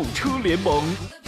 [0.00, 1.19] 购车联盟。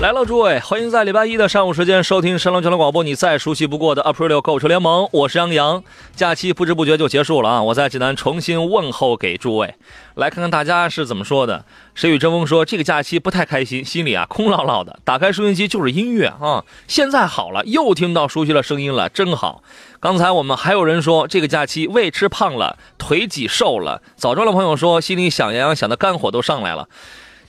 [0.00, 3.04] 来了，诸位，欢迎在礼拜一的上午时间收听神龙交通广播。
[3.04, 5.84] 你再熟悉不过的 Aprilio 购车联盟，我是杨洋。
[6.16, 7.62] 假期不知不觉就结束了啊！
[7.62, 9.76] 我在济南重新问候给诸位，
[10.16, 11.64] 来看看大家是怎么说的。
[11.94, 14.98] 谁与争锋说这个假期不太开心，心里啊空落落的。
[15.04, 19.62] 打开收音机就是音乐啊，现在好了，又听到熟悉的声音了，真好。
[20.00, 24.02] 刚才我们还有人说这个假期胃吃胖了，腿挤瘦了。
[24.16, 26.88] 枣庄的朋友说心里想洋洋想的肝火都上来了。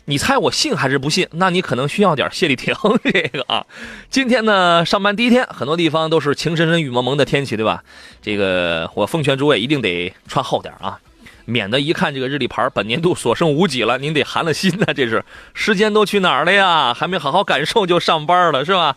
[0.08, 1.28] 你猜我信还是不信？
[1.31, 3.66] 那你可能需要点谢丽婷 这个啊。
[4.08, 7.84] 今天呢，上班第一天，很多地方都是情深深雨蒙蒙的天气，对吧？
[8.22, 11.00] 这个我奉劝诸位一定得穿厚点啊，
[11.45, 14.94] 免得一看这个日历牌，本年度所剩无几了，您得寒了心呐。
[14.94, 15.25] 这是
[15.56, 16.94] 时间都去哪儿了呀？
[16.94, 18.95] 还没好好感受就上班了，是吧？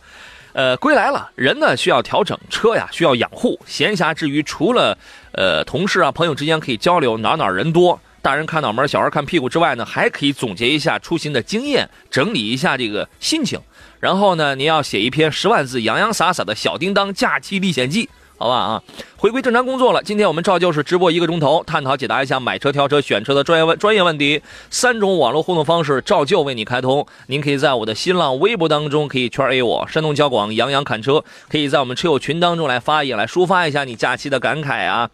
[0.53, 3.59] 呃，归来了，人呢需要调整，车呀需要养护。
[3.65, 4.95] 闲暇之余，除了
[5.31, 7.99] 呃同事啊朋友之间可以交流，哪哪人多。
[8.21, 13.59] 大人看脑门，小孩看屁股之外呢，还可以总结一下出行的经验，整理一下这个心情。
[13.99, 18.83] 然后呢，你要写一篇十万字洋洋洒洒的小叮当假期历险记，好吧啊？
[19.17, 20.01] 回归正常工作了。
[20.01, 24.41] 今天我们照旧是直播一个钟头，探讨解答一下买车、挑车、选车的专业问专业问题。
[24.69, 27.05] 三种网络互动方式照旧为你开通。
[27.27, 35.09] 您可以在我的新浪微博当中可以圈 A 我，山东交广杨洋侃车，可以在我们车友群当中来发言，来抒发一下你假期的感慨啊。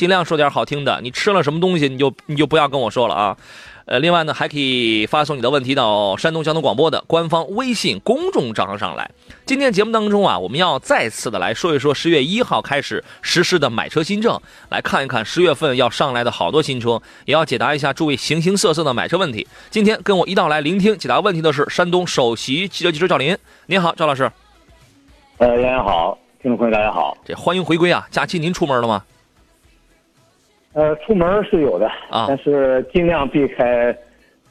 [0.00, 0.98] 尽量说点好听的。
[1.02, 3.36] 你吃了什么东西，你就你就不要跟我说了啊。
[3.84, 9.10] 呃，另外呢，还可以发送你的问题到山东交通广播的官方微信公众账号上来。
[9.44, 19.46] 今天节目当中啊，我们要再次的来说一说十月一号开始实施的买车新政，来看一看十月份要上来的好多新车，也要解答一下诸位形形色色的买车问题。
[19.68, 23.36] 今天跟我一道来聆听解答问题的是山东首席汽车记者赵林。
[23.66, 24.32] 您好，赵老师。
[25.36, 28.08] 呃，杨洋好，听众朋友大家好，这欢迎回归啊！
[28.10, 29.04] 假期您出门了吗？
[30.72, 33.96] 呃，出门是有的啊，但是尽量避开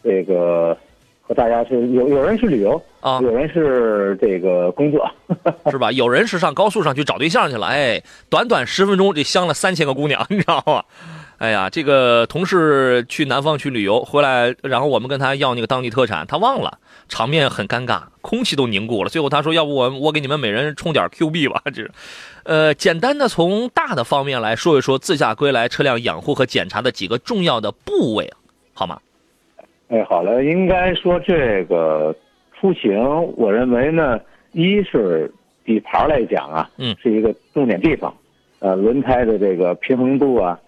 [0.03, 0.77] 这个
[1.21, 5.09] 和大家是有有人是旅游啊，有人是这个工作，
[5.71, 5.91] 是吧？
[5.91, 10.83] 有人是上高速上去找对象去了，哎，短短十分钟就相了三千个姑娘，你知道吗？
[11.39, 19.09] 哎呀，这个同事去南方去旅游回来，然后我们跟他要那个当地特产，他忘了，场面很尴尬，空气都凝固了。
[19.09, 21.91] 最后他说：“要不我我给你们每人充点 Q 币吧。”这是，
[22.43, 28.29] 呃，简单的从大的方面来说一说自驾归来车辆养护和检查的几个重要的部位，
[28.73, 28.99] 好吗？
[29.87, 32.13] 哎，好了，应该说这个
[32.59, 33.01] 出行，
[33.37, 34.19] 我认为呢，
[34.51, 35.33] 一是
[35.63, 38.13] 底盘来讲啊，嗯，是一个重点地方，
[38.59, 40.59] 呃，轮胎的这个平衡度啊。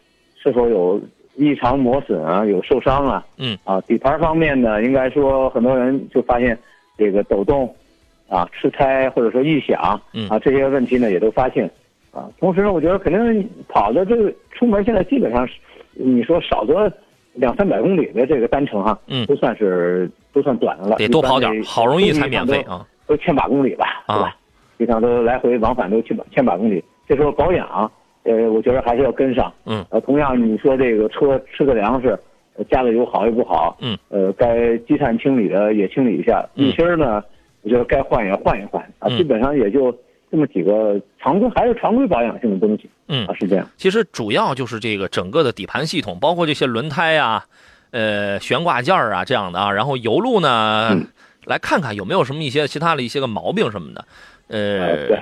[0.43, 0.99] 是否有
[1.35, 2.43] 异常磨损啊？
[2.45, 3.25] 有受伤啊？
[3.37, 6.57] 嗯啊，底盘方面呢，应该说很多人就发现
[6.97, 7.73] 这个抖动，
[8.27, 11.69] 啊，吃胎或者说异响，嗯啊，这些问题呢也都发现，
[12.11, 15.53] 啊，同时呢，我觉得肯定跑的这个出门现在基本上是，
[15.93, 16.91] 你说少则
[17.33, 24.35] 两三百公里的这个单程哈，嗯，都算是都算短的了，得多跑点，好容易才免费啊，都千把公里吧，对吧？
[24.77, 27.89] 经常都来回往返都千把千把公里，这时候保养。
[28.23, 29.51] 呃，我觉得还是要跟上。
[29.65, 29.85] 嗯。
[29.89, 32.17] 呃，同样你说这个车吃的粮食，
[32.69, 33.77] 加的油好与不好。
[33.81, 33.97] 嗯。
[34.09, 36.47] 呃，该积碳清理的也清理一下。
[36.53, 37.23] 滤芯呢，
[37.63, 38.83] 我觉得该换也换一换。
[38.99, 39.91] 啊，基本上也就
[40.29, 42.89] 这么几个常规，还是常规保养性的东西。
[43.07, 43.25] 嗯。
[43.25, 43.67] 啊，是这样。
[43.77, 47.43] 其实主要就是这个整个的底盘系统，包括这些轮胎啊、
[47.89, 50.95] 呃悬挂件啊这样的啊，然后油路呢，
[51.45, 54.05] 来看看有没有什么一些其他的一些个毛病什么的。
[54.47, 55.07] 呃。
[55.07, 55.19] 对。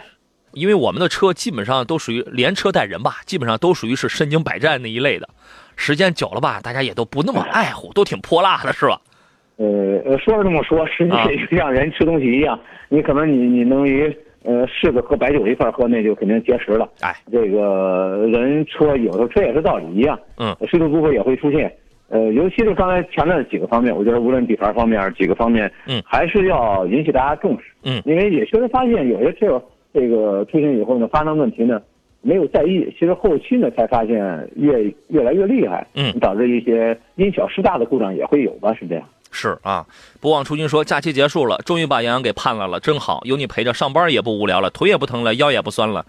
[0.53, 5.27] 因为我们的车基本上都属于连车带人吧，基本上都属于是身经百战那一类的，
[5.75, 9.00] 时间久了吧，大家也都不那么爱护，都挺泼辣的，是吧？
[9.57, 9.65] 呃
[10.06, 11.12] 呃，说是这么说，实际
[11.51, 14.03] 就像人吃东西一样，你可能你你能与
[14.44, 16.89] 呃柿子和白酒一块喝，那就肯定结石了。
[17.01, 21.71] 哎，这个人车有时候车也是道理一样，嗯，水土不服也会出现。
[22.07, 29.62] 呃，尤其是刚才强调的几个方面，我觉得无论底盘方面几个方面，嗯，还是要引起大家重视，嗯，因为也确实发现有些车。
[29.94, 31.81] 这个出行以后呢，发生问题呢，
[32.21, 39.03] 没有在意，其实后期呢才发现越越来越厉害，嗯，导致一些因小失大的故障也会有吧，是这样。
[39.31, 39.86] 是啊，
[40.19, 46.06] 不忘初心说，假期结束了，终于把杨洋给盼来了，真好，有你陪着，上班也不无聊了，腿也不疼了，腰也不酸了。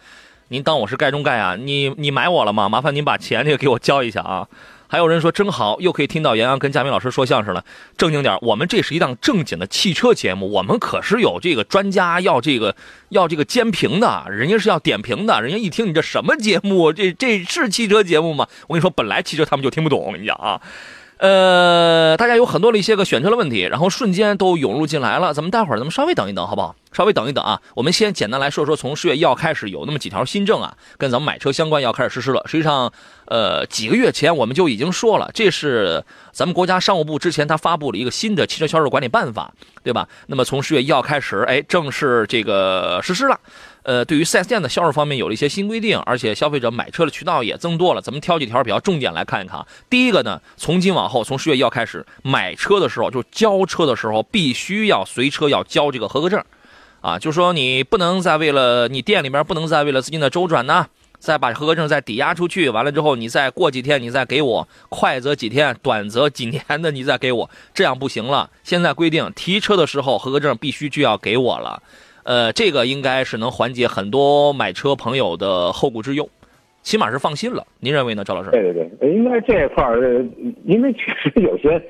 [0.49, 1.55] 您当我是盖中盖啊？
[1.55, 2.69] 你你买我了吗？
[2.69, 4.49] 麻烦您把钱这个给我交一下啊。
[4.91, 7.65] 还有人说真好，又可以听到杨洋跟佳明老师说相声了。
[7.97, 12.75] 正经点，我们这是一档正经的汽车节目，我们可是有这个专家要这个
[13.11, 15.41] 要这个监评的，人家是要点评的。
[15.41, 18.49] 人家一听你这什么节目，这这是汽车节目吗？
[18.67, 20.05] 我跟你说，本来汽车他们就听不懂。
[20.05, 20.61] 我跟你讲啊。
[21.21, 25.35] 呃，大家有很多的一些个选车的问题，然后瞬间都涌入进来了。
[25.35, 26.75] 咱们待会儿咱们稍微等一等，好不好？
[26.93, 27.61] 稍微等一等啊。
[27.75, 32.43] 我们先简单来说说，从十月一号开始有那么几条新政啊，跟咱们买车相关要开始实施了。
[32.47, 32.91] 实际上，
[33.27, 36.03] 呃，几个月前我们就已经说了，这是
[36.33, 39.53] 咱们国家商务部之前他发布了一个新的汽车销售管理办法，
[39.83, 40.09] 对吧？
[40.27, 43.39] 那么从十月一号开始，哎，正式这个实施了。
[43.83, 48.01] 呃，对于 4S 店的销售方面有了一些新规定，而且消费者买车的渠道也增多了。
[48.01, 49.67] 咱们挑几条比较重点来看一看。
[49.89, 56.45] 第一个呢，从今往后，从十月一号开始，买车的时候就交车的时候，必须要随车要交这个合格证，
[57.01, 60.87] 啊，就说你不能再为了你店里面不能再为了资金的周转呢，
[61.19, 68.51] 再把合格证再抵押出去，完了之后你再过几天你再给我，快则几天，短则几年的你再给我，这样不行了。
[68.63, 71.83] 现在规定提车的时候合格证必须就要给我了。
[72.25, 76.29] 呃，这个应该是能缓解很多买车朋友的后顾之忧，
[76.83, 77.67] 起码是放心了。
[77.79, 78.51] 您认为呢，赵老师？
[78.51, 80.25] 对对对，应该这一块儿，
[80.65, 81.83] 因为确实有些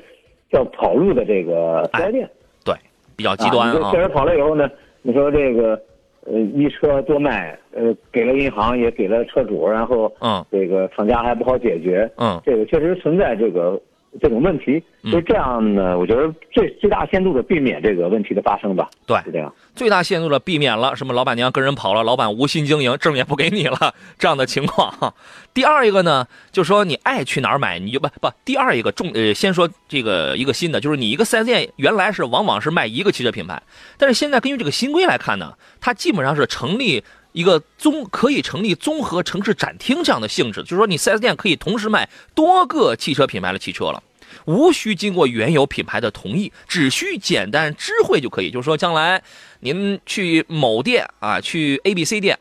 [0.51, 2.31] 叫跑路的这个四 S 店，
[2.65, 2.75] 对，
[3.17, 3.91] 比较极端啊。
[3.91, 4.69] 确实跑了以后呢，
[5.03, 5.81] 你说这个
[6.25, 13.81] 呃一车多卖，呃给了银行也给了车主，然后嗯，这个厂家还不好解决，嗯，这个确实存在这个。
[14.21, 15.97] 这种问题，就这样呢？
[15.97, 18.91] 我觉得最最大限度的避免这个问题的发生吧。
[19.07, 19.53] 对，是这样。
[19.75, 21.13] 最大限度的避免了什么？
[21.13, 25.15] 老板娘跟人跑了，老板无心经营，证也不给你了，这样的情况。
[25.55, 28.29] 第二一个呢，就说你爱去哪儿买，你就不不。
[28.45, 33.63] 第二一个重呃，先说这个一个新的，就是你一个四 S 店原来是往往是卖一个汽车品牌，
[33.97, 44.03] 但是现在根据这个新规来看呢，它基本上是成立一个综可以成立综合城市展厅这样的性质，就是说你四 S 店可以同时卖多个汽车品牌的汽车了。
[44.47, 48.51] 无需经过原有品牌的同意，只需简单知会就可以。
[48.51, 49.23] 就是说，将来
[49.61, 52.39] 您去某店啊，去 A、B、C 店，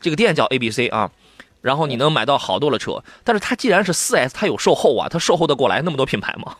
[0.00, 1.10] 这个店叫 A、B、C 啊，
[1.62, 3.02] 然后你能买到好多的车。
[3.24, 6.56] 但是它既然是四 S，它有售后啊，它售后得过来那么多品牌吗？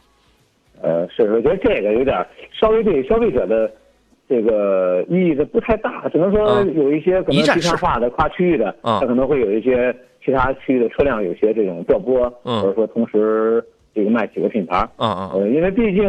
[0.82, 2.16] 呃，是，我觉得这个有点
[2.58, 3.70] 稍微对消费者的
[4.30, 9.94] 这个意义的不太大，只能说有一些可能集团化的跨区域的，它可能会有一些
[10.24, 13.62] 其他区域的车辆有些这种调拨，或者说同时。
[13.92, 16.08] 这个卖几个品牌，嗯嗯，呃，因为毕竟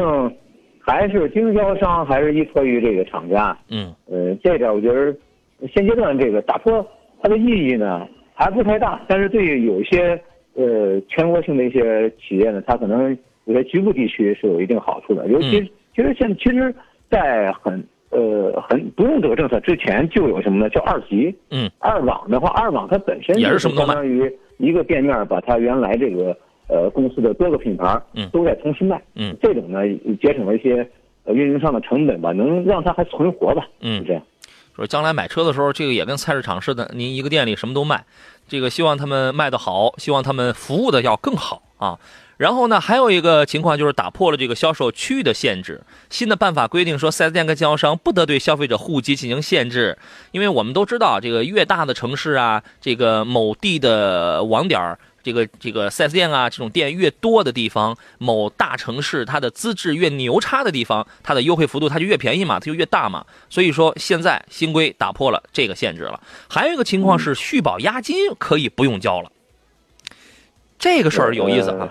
[0.80, 5.12] 还是经销商，还是依托于这个厂家，嗯，呃，这点我觉得
[5.74, 6.88] 现阶段这个打破
[7.24, 10.12] 它的意义呢还不太大，但是对于有一些
[10.54, 15.60] 呃全国性的一些企业呢，它可能有些局部地区是有一定好处的，尤其
[15.96, 16.72] 其实现其实，
[17.10, 20.70] 在很呃很不用这个政策之前就有什么呢？
[20.70, 26.38] 叫二级，嗯，二网的话，二网它本身也是相当于一个店面把它原来这个。
[26.68, 29.82] 呃，公司的多个品牌，嗯，都在同时卖，嗯，这种呢，
[30.22, 30.90] 节省了一些
[31.26, 34.24] 呃运营上的成本吧，能让它还存活吧，嗯，这样。
[34.74, 38.06] 说将来买车的时候，这个也跟菜市场似的，您一个店里什么都卖，
[38.48, 42.00] 这个希望他们卖的好，希望他们服务的要更好啊。
[42.42, 45.80] 然后呢，还有一个情况就是打破了这个销售区域的限制，
[46.10, 49.96] 新的办法规定说，4S 店跟经销商不得对消费者户籍进行限制，
[50.32, 63.24] 因为我们都知道，这个越大的城市啊，这个某地的网点这个这个 4S 店啊，这种店越多的地方，某大城市它的资质越牛叉的地方，它的优惠幅度它就越便宜嘛，它就越大嘛。
[63.52, 66.20] 所以说现在新规打破了这个限制了。
[66.50, 69.32] 还有一个情况是续保押金可以不用交了，
[70.80, 71.88] 这个事儿有意思啊。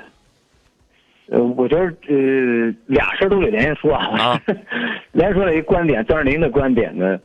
[1.30, 4.40] 呃，我觉得呃俩事儿都得连说啊，
[5.12, 7.18] 连说了一个观点，但是您的观点呢，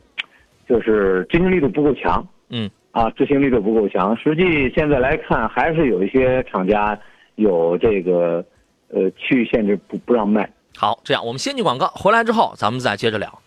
[0.68, 2.26] 就是执行力度不够强。
[2.50, 2.70] 嗯。
[2.92, 4.16] 啊，执行力度不够强。
[4.16, 6.98] 实际现在来看，还是有一些厂家
[7.34, 8.42] 有这个
[8.88, 10.48] 呃区域限制，不不让卖。
[10.78, 13.38] 好，这样我们先进广告，回来之后咱们再接着聊。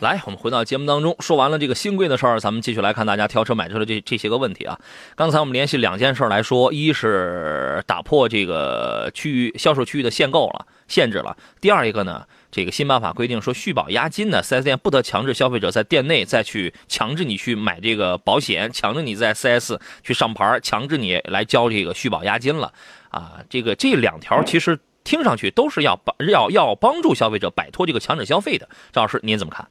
[0.00, 4.78] 来，我们回到节目当中，说完了这个新规的事儿，咱们继续来看大家挑车买车的这这些个问题啊。
[5.16, 12.24] 刚才我们联系两件事来说，一是打破这个区域销售区域的限购了限制了，第二一个呢。
[12.50, 22.72] 这个新办法规定说，续保押金呢，4S 店不得强制消费者在店内再去强制你去买这个保险，强制你在 4S 去上牌，强制你来交这个续保押金了。
[23.10, 28.66] 啊，这个这两条其实听上去都是要帮要要帮助消费者摆脱这个强制消费的。
[28.92, 29.68] 赵老师，您怎么看？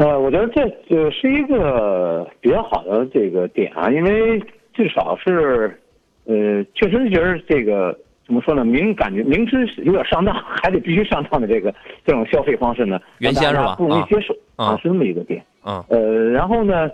[0.00, 4.40] 呃，我觉得这呃是一个比较好的这个点啊，因为
[4.72, 5.78] 至少是
[6.24, 7.96] 呃，确实觉得这个。
[8.26, 8.64] 怎么说呢？
[8.64, 11.74] 明感觉明知有点上当， 还得必须上当的这个
[12.06, 13.74] 这种消费方式呢，原先是吧？
[13.74, 15.44] 不容易接受啊，是这么一个点。
[15.66, 15.84] 嗯。
[15.88, 16.88] 呃，然后呢，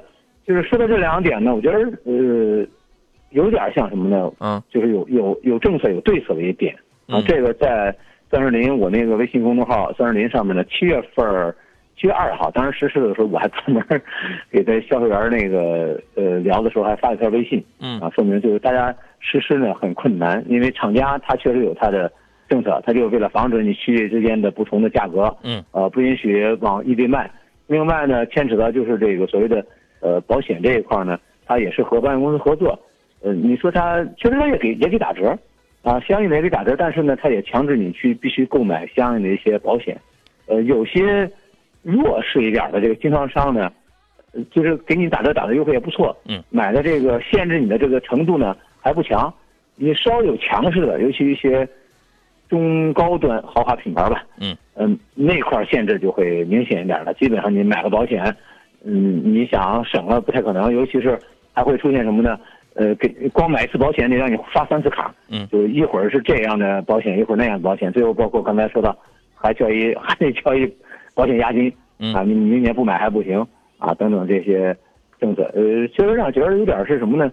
[0.47, 2.67] 就是说到这两点呢，我觉得呃，
[3.33, 4.33] 有点像什么呢？
[4.41, 6.75] 嗯，就是有有有政策有对策的一点
[7.07, 7.19] 啊。
[7.19, 7.95] 嗯这个在
[8.31, 11.55] 三十林我那个微信公众号三十林上面呢，七月份儿
[11.99, 13.83] 七月二号，当时实施的时候，我还专门
[14.51, 17.99] 给这销售员那个呃聊的时候还发了条微信，嗯。
[18.01, 22.13] 啊，说明就是大家实施呢很困难，因为厂家他确实有他的
[22.49, 27.31] 政策，他就为了防止你区域之间的不同的价格，嗯，呃，不允许往异地卖。
[27.67, 29.65] 另外呢，牵扯到就是这个所谓的
[30.01, 32.79] 呃保险这一块呢，他也是和保险公司合作，
[33.23, 35.37] 呃，你说他确实他也给也给打折，
[35.83, 39.99] 啊，相应的也给打折，但是呢，他也强制你去必须购买相应的一些保险，
[40.47, 41.29] 呃，有些
[41.87, 43.71] 弱势一点的这个经销商呢，
[44.33, 49.33] 呃就是给你打折打的优惠也不错，嗯，买的这个限制你的这个程度呢还不强，
[49.77, 51.69] 你稍有强势的，尤其一些
[52.49, 57.15] 中高端豪华品牌吧，嗯嗯，那块儿限制就会明显一点了。
[57.15, 58.37] 基本上你买个保险，
[58.85, 61.17] 嗯，你想省了不太可能，尤其是
[61.53, 62.37] 还会出现什么呢？
[62.75, 68.95] 呃，给光买一次保险得让你刷三次卡，嗯就是一会儿是这样的保险，一会儿那样的保险，最后包括刚才说到
[69.35, 70.71] 还交一还得交一
[71.17, 73.45] 保险押金嗯啊，你明年不买还不行
[73.79, 74.77] 啊，等等这些
[75.19, 77.33] 政策，呃，确实让觉得有点是什么呢？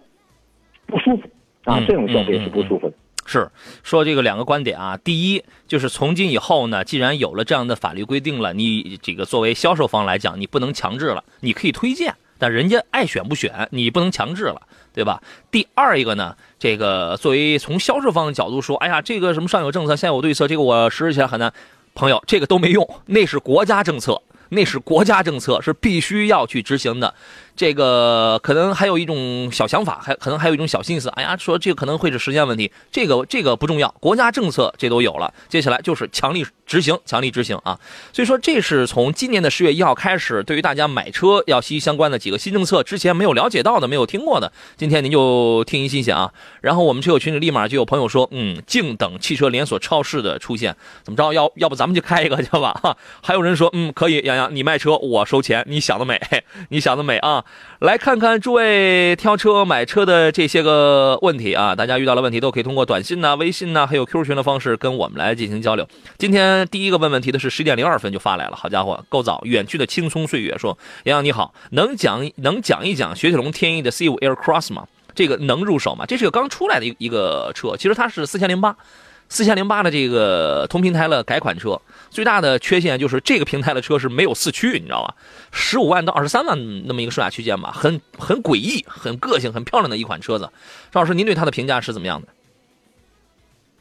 [0.87, 1.23] 不舒服
[1.65, 2.95] 啊嗯，这种消费是不舒服的。
[3.25, 3.49] 是
[3.83, 14.61] 说这个两个观点啊，第一就是从今以后呢，既然有了这样的法律规定了，你这个作为销售方来讲，你不能强制了，你可以推荐，但人家爱选不选，你不能强制了，
[14.93, 15.21] 对吧？
[15.51, 21.51] 第二一个呢，这个作为从销售方的角度说，哎呀，这个什么上有政策，下有对策，这个我实施起来很难。
[21.95, 27.13] 朋友，这个都没用，那是国家政策，那是国家政策，是必须要去执行的。
[27.55, 31.09] 这个可能还有一种小想法，还可能还有一种小心思。
[31.09, 37.79] 哎呀，说这个可能会是时间问题，这个这个不重要，国家政策这都有了，接下来就是强力执行，强力执行啊。
[38.11, 46.31] 所以说，这是从今年的十月一号开始，对于大家买车要息息相关的几个新政策，之前没有了解到的、没有听过的，今天您就听一新鲜啊。
[46.61, 51.31] 然后我们车友群里立马就有朋友说，嗯，静等汽车连锁超市的出现，怎么着？
[51.33, 52.79] 要要不咱们就开一个去吧？
[52.81, 56.19] 哈，还有人说，嗯，可以，洋洋，你卖车我收钱，你想得美，
[56.69, 57.42] 你想得美啊！
[57.79, 65.87] 来看看诸位挑车买车的这些个问题啊，大家遇到了问题都可以通过短信呐、微信呐、还有 QQ 群的方式跟我们来进行交流。
[66.17, 69.41] 今天第一个问问题的是十点零二分就发来了，好家伙，够早！
[69.43, 74.87] 远去的青葱岁月说，洋洋你好，能讲能讲一讲雪铁龙天翼的 C 五 Air Cross 吗？
[75.15, 76.05] 这个能入手吗？
[76.07, 78.75] 这是个刚出来的一一个车，其实它是四千零八。
[79.33, 85.15] 四千零八的这个同平台的改款车，最大的缺陷就是这个平台的车是没有四驱，你知道吧？
[85.51, 90.47] 十五万到二十三万那么一个售价区间吧，很很诡异、很个性、很漂亮的一款车子。
[90.91, 92.27] 赵老师，您对它的评价是怎么样的？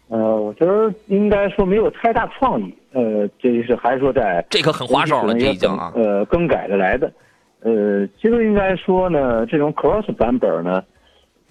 [0.09, 7.12] 呃，我觉得应该说没有太大创意，呃，这是还是说在这可很花哨了，这已经啊，呃，更改的来的，
[7.61, 10.82] 呃，其实应该说呢，这种 Cross 版本呢，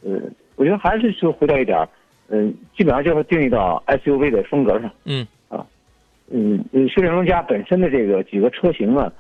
[0.04, 0.20] 呃，
[0.56, 1.88] 我觉得还是说回到一点儿，
[2.32, 5.28] 嗯、基本上就是定义到 SUV 的风格上，嗯。
[5.50, 5.66] 啊
[6.34, 9.12] 嗯，呃雪铁龙家本身的这个几个车型啊，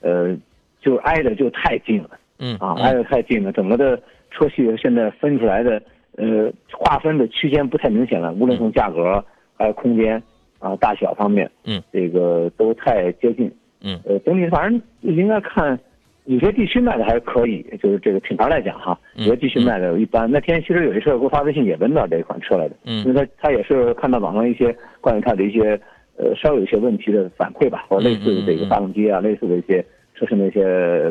[0.00, 0.36] 呃，
[0.80, 2.10] 就挨着就太近了。
[2.38, 3.96] 嗯啊，挨嗯着太近了，整个的
[4.30, 5.80] 车系现在分出来的，
[6.16, 9.24] 呃，划分的区间不太明显了，无论从价格
[9.56, 10.20] 还有空间
[10.58, 13.48] 啊、大小方面，嗯，这个都太接近，
[13.82, 14.00] 嗯。
[14.04, 15.78] 呃，整体反正应该看，
[16.26, 20.30] 有些地区卖的还可以，就是这个品牌来讲哈，嗯有些地区卖的一般。
[20.30, 25.80] 那天其实有一车给我发微信也问到这款车来的，嗯因为他他也是看到网上一些关于它的一些
[26.16, 30.64] 呃稍有一些问题的反馈吧，或者类似的这个发动机啊，类似的一些车身的一些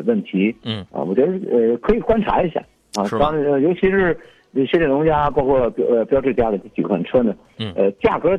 [0.06, 2.60] 问题嗯啊，我觉得呃可以观察一下
[2.96, 4.16] 啊，当然尤其是
[4.54, 8.38] 雪铁龙家包括标呃标致家的这几款车呢，嗯呃价格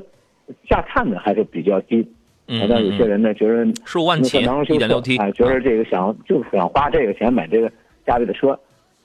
[0.69, 2.07] 价探呢还是比较低。
[2.47, 7.69] 嗯，但有些人呢，觉得十五万起，一点六 T，哎，觉得这个想就是想花这个钱买这个
[8.05, 8.57] 价位的车，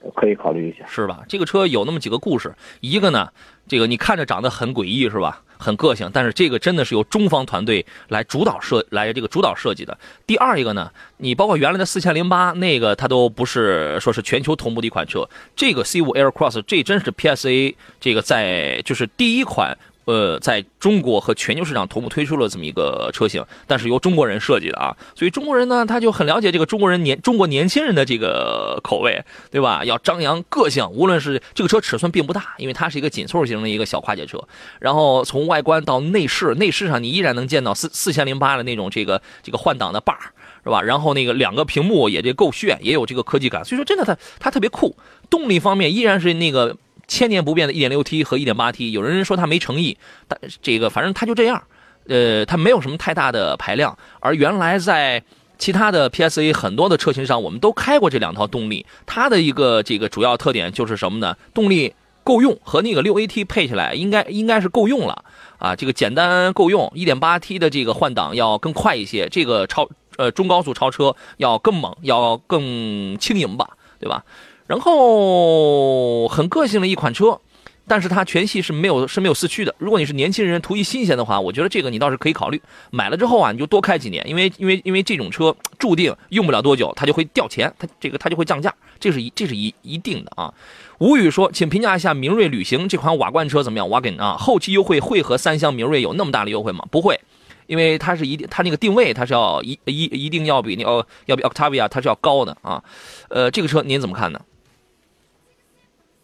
[0.02, 0.84] 呃可以考虑一下。
[0.86, 1.22] 是吧？
[1.28, 3.28] 这个车有那么几个故事，一个呢，
[3.66, 5.42] 这个你看着长得很诡异是吧？
[5.58, 9.96] 很个性，但是这个真的是由中方团队来主导设来这个主导设计的。
[10.26, 15.28] 第二一个呢，你包括原来的四千零八那个，它都不是说是全球同步的一款车。
[15.54, 19.76] 这个 C 五 Air Cross 这真是 PSA 这个在就是第一款。
[20.04, 29.84] 呃，在中国和全球市场同步推出了这么一个车型，但是由中国人设计的啊，所以中国人呢，他就很了解这个中国人年中国年轻人的这个口味，对吧？
[29.84, 34.42] 要张扬个性，无论是这个车尺寸并不大，因为它是一个紧凑型的一个小跨界车，
[34.80, 40.32] 然后从外观到内饰，内饰上你依然能见到四四千零八的那种这个这个换挡的把儿，
[40.64, 40.82] 是吧？
[40.82, 44.96] 然后那个两个屏幕也这够炫，也有这个科技感，所以说真的它它特别酷。
[45.30, 46.76] 动力方面依然是那个。
[47.12, 51.62] 千年不变的 1.6T 和 1.8T，有人说它没诚意，但这个反正它就这样，
[52.08, 53.98] 呃，它没有什么太大的排量。
[54.20, 55.22] 而原来在
[55.58, 61.36] 其他的 PSA 很多的车型上，我们都开过这两套动力，它的一个这个主要特点就是什么呢？
[61.52, 61.92] 动力
[62.24, 65.22] 够用，和那个六 AT 配起来应该应该是够用了
[65.58, 74.24] 啊，这个简单够用，一点八 T 的这个换挡要更快一些，这个超呃中高速超车要更猛，要更轻盈吧，对吧？
[74.66, 77.38] 然后很个性的一款车。
[77.84, 79.74] 但是它全系是没有是没有四驱的。
[79.76, 82.62] 如果你是年轻人图一新鲜的话，我觉得这个你倒是可以考虑。
[82.92, 90.54] 买了之后啊，你就多开几年，因为 因为因为这种车注定用不了多久，它就会掉钱，它这个它就会降价，这是一这是一一定的啊。
[90.98, 96.84] 吴宇说，请评价一下明锐旅行这款瓦罐车怎么样？Wagon 啊，后期优惠会和三厢明锐有那么大的优惠吗？
[96.88, 97.18] 不会，
[97.66, 102.82] 因为它是一定它那个定位它是要一一一定要比那个要比 Octavia 它是要高的啊。
[103.28, 104.40] 呃，这个车您怎么看呢？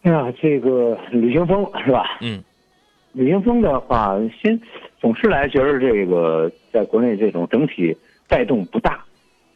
[0.03, 2.17] 哎呀，这个旅行风是吧？
[2.21, 2.41] 嗯，
[3.11, 4.57] 旅行风的话，先
[4.99, 7.95] 总是来觉得这个在国内这种整体
[8.27, 9.03] 带动不大。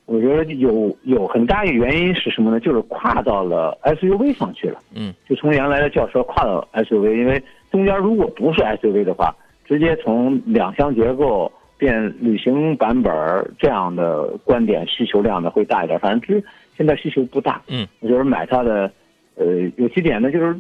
[0.06, 2.60] 我觉得有有很大一个原因是什么呢？
[2.60, 4.80] 就是跨到了 SUV 上去了。
[4.94, 9.34] 嗯，就从原来的轿车跨到 SUV，因为中间如果不是 SUV 的话，
[9.66, 13.14] 直接从两厢结构变旅行版本
[13.58, 15.98] 这样的观点需求量呢会大一点。
[16.00, 16.44] 反正之
[16.76, 17.62] 现在需求不大。
[17.70, 18.92] 嗯，我觉得买它的。
[19.36, 19.46] 呃，
[19.78, 20.56] 有几点呢，就是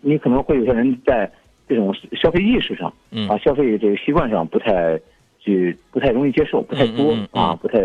[0.00, 1.30] 你可能会有些人在
[1.68, 4.98] 这种消费意识上，嗯啊，消费这个习惯上不太
[5.40, 7.78] 去，不太容易接受，不太多啊，不太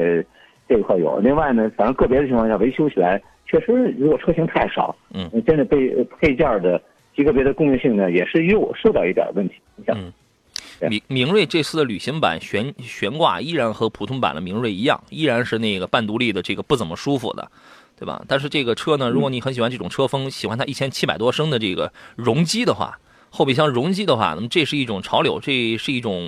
[0.70, 1.20] 这一块有。
[1.20, 6.82] 另外呢，反正个别的情况下维修起来，确实如果车型太少，嗯，真的被配件的
[7.16, 9.56] 极个别的功能性呢，也是又受到一点问题。
[9.88, 10.14] 嗯，
[10.90, 17.52] 明明锐这次的旅行版悬悬挂依然和普通版的明锐一样，依然是那个半独立的，这个不怎么舒服的。
[18.02, 18.20] 对吧？
[18.28, 22.98] 但是这个车呢，如果你很喜欢这种车风，喜欢它一千七百多升的这个容积的话，
[23.30, 26.28] 后备箱容积的话，那么这是一种潮流，这是一种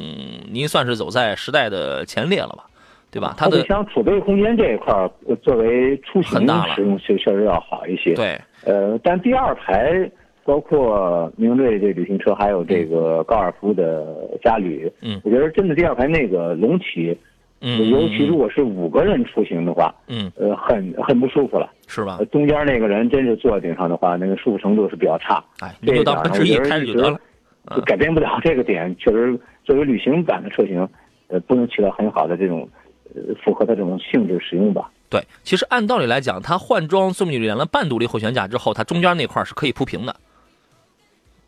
[0.51, 2.65] 您算是走在时代的前列了吧？
[3.10, 3.34] 对吧？
[3.36, 5.10] 它的后备箱储备空间这一块儿
[5.42, 8.13] 作为出行使用确确实要好一些。
[8.13, 10.08] 对，呃，但第二排
[10.44, 17.17] 包括明锐这旅行车，还有这个高尔夫的嘉旅，嗯，我觉得真的第二排那个隆起。
[17.65, 22.19] 嗯，尤其如果是五个人出行的话，嗯，呃，很很不舒服了，是吧？
[22.30, 25.41] 中间那个人真是坐在顶上的话，那个舒服程度是比较差。
[25.62, 27.17] 哎，你就当奔驰 E 开着就得了，
[27.86, 28.93] 改变不了这个点。
[28.97, 30.86] 确实，作为旅行版的车型，
[31.30, 32.67] 呃，不能起到很好的这种，
[33.15, 34.91] 呃，符合它这种性质使用吧。
[35.10, 40.13] 对，其实按道理来讲，它换装送进了半独立后悬架之后，它中间那块是可以铺平的，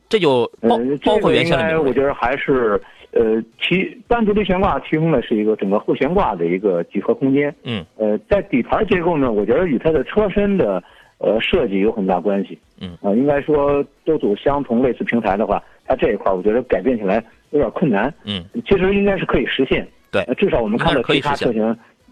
[0.08, 1.82] 这就包包括原先的。
[1.82, 2.82] 我觉得还是。
[3.15, 7.56] 呃，其单独的悬挂提供的是一个整个后悬挂的一个几何空间。
[7.63, 7.82] 嗯。
[7.95, 10.84] 呃，在底盘结构呢，我觉得与它的车身的
[11.17, 12.60] 呃设计有很大关系。
[12.82, 12.89] 嗯。
[13.01, 18.13] 啊，应该说都走相同类似平台的话，它这一块我觉得改变起来有点困难。
[18.25, 18.43] 嗯。
[18.67, 19.88] 其实应该是可以实现。
[20.12, 20.21] 对。
[20.36, 21.63] 至少我们看到其他车型，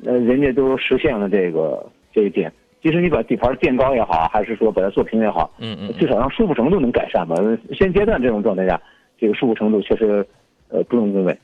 [0.05, 2.49] 呃，人家都实现了这个这一点。
[2.81, 5.93] 其实你把底盘垫高也好，还是说把它做平也好，嗯嗯。
[5.99, 7.35] 至少让舒服程度能改善吧。
[7.73, 8.79] 现阶段这种状态下，
[9.19, 10.25] 这个舒服程度确实。
[10.73, 11.37] 呃，不容置疑。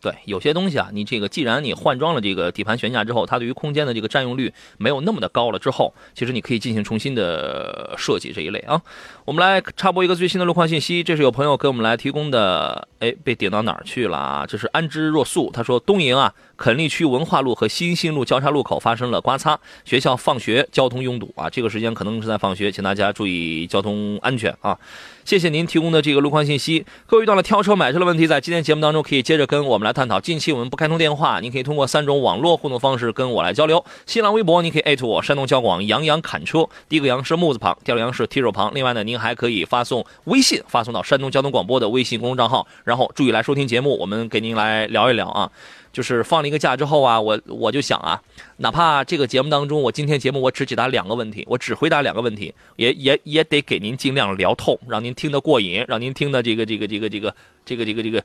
[0.00, 8.82] 对，有些东西啊，你这个既然你换装了这个底盘悬架之后，它对于空间的这个占用率没有那么的高了之后，其实你可以进行重新的设计这一类啊。
[9.24, 12.86] 我们来插播一个最新的路况信息，这是有朋友给我们来提供的。
[12.98, 14.46] 哎，被顶到哪儿去了啊？
[14.46, 21.50] 这是安之若素，他说东营啊，垦利区文化路和新兴路交叉路口发生了刮擦，学校放学交通拥堵啊。
[21.50, 24.78] 这个时间可能是在放学，请大家注意交通安全啊。
[25.24, 26.84] 谢谢您提供的这个路况信息。
[27.06, 30.20] 各位遇到了挑车买车的问题，在今天节目当中可以接着跟我们来探讨。
[30.20, 33.82] 近期我们不开通电话，您可以通过三种网络互动方式跟我来交流。
[34.04, 38.70] 新浪微博，你可以艾特我山东交广杨洋侃车，第一个杨是木字旁，第二个杨是提手旁。
[38.74, 43.98] 另外呢，您还可以发送微信，发送到山东交通广播的微信公众账号，然后注意来收听节目。
[43.98, 45.50] 我们给您来聊一聊啊。
[45.94, 48.20] 就是放了一个假之后啊，我我就想啊，
[48.56, 58.24] 哪怕这个节目当中，我今天节目我只解答两个问题，我只回答两个问题，也也也得给您尽量聊透，让您听得过瘾，让您听得这个这个这个这个这个这个这个，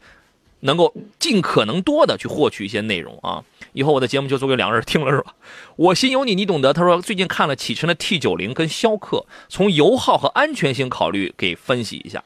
[0.61, 3.43] 能够尽可能多的去获取一些内容啊。
[3.73, 5.35] 以后我的节目就做给两个人听了是吧？
[5.75, 6.73] 我心有你，你懂得。
[6.73, 12.23] 他说最近看了启辰的 T 九零跟逍客，从油耗和安全性考虑给分析一下，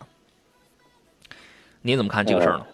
[1.82, 2.66] 您怎么看这个事儿呢？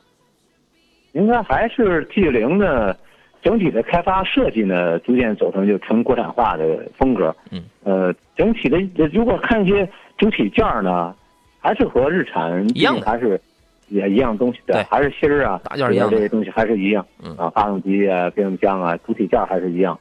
[1.14, 2.96] 应该还是 T 零的
[3.42, 7.36] 整体的开发设计呢，逐渐走成就纯国产化的风格。
[7.52, 8.78] 嗯，呃，整体的
[9.14, 11.16] 如果看一些主体件呢，
[11.60, 13.40] 还是和日产一样，还是
[13.88, 17.06] 也一样东西的，还是芯儿啊，大件一样，这些东西还是一样。
[17.24, 19.98] 嗯啊，发动机啊，变速箱啊，主体件还是一样。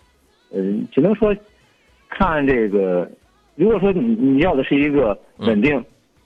[0.52, 1.34] 嗯，只能说
[2.08, 3.08] 看这个，
[3.54, 5.72] 如果说你你要的是一个稳定，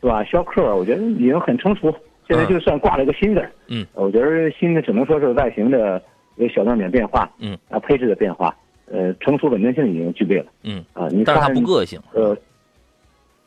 [0.01, 0.25] 是吧？
[0.25, 1.95] 逍客，我觉得已经很成熟。
[2.29, 6.03] 现在就算挂了一个新的，嗯，我觉得新的只能说是外形的
[6.37, 8.57] 有小亮点变化，嗯，啊，配置的变化，
[8.87, 10.47] 呃成熟稳定性已经具备了。
[10.63, 10.85] 嗯。
[10.93, 12.01] 啊，你但是它看不个性。
[12.15, 12.37] 呃，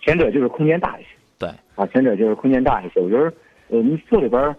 [0.02, 1.10] 前者就是空间大一些。
[1.40, 1.50] 对。
[1.76, 3.00] 啊，前者就是空间大一些。
[3.00, 3.34] 我觉得，
[3.70, 4.56] 呃，你这里边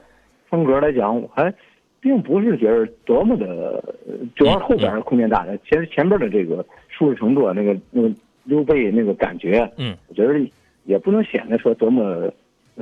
[0.49, 1.53] 风格来讲，我还
[2.01, 8.11] 并不是觉得多么的，呃主要是后边儿空间大的，前前边的这个舒适程度啊，那个那个
[8.45, 10.35] 溜背那个感觉，嗯，我觉得
[10.85, 12.31] 也不能显得说多么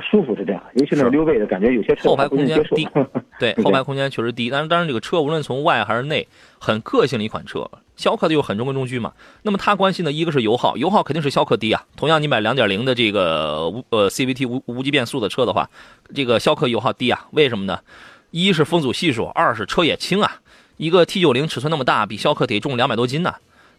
[0.01, 2.89] 舒服是这样，尤其那是个溜背的感觉，有些车后排空间低。
[3.39, 6.27] 对，后排空间确实低，但是当然这个车无论从外还是内，
[6.59, 7.71] 很个性的一款车。
[7.97, 11.85] 逍客的又很中规中矩嘛，那么它关心的一个是油耗，油耗肯定是逍客低啊。
[11.97, 15.71] 同样，你买2.0的这个无呃 CVT 无无级变速的车的话，
[16.13, 17.79] 这个逍客油耗低啊，为什么呢？
[18.33, 20.41] 一是风阻系数，二是车也轻啊。
[20.77, 23.33] 一个 T90 尺寸那么大，比逍客得重两百多斤呢、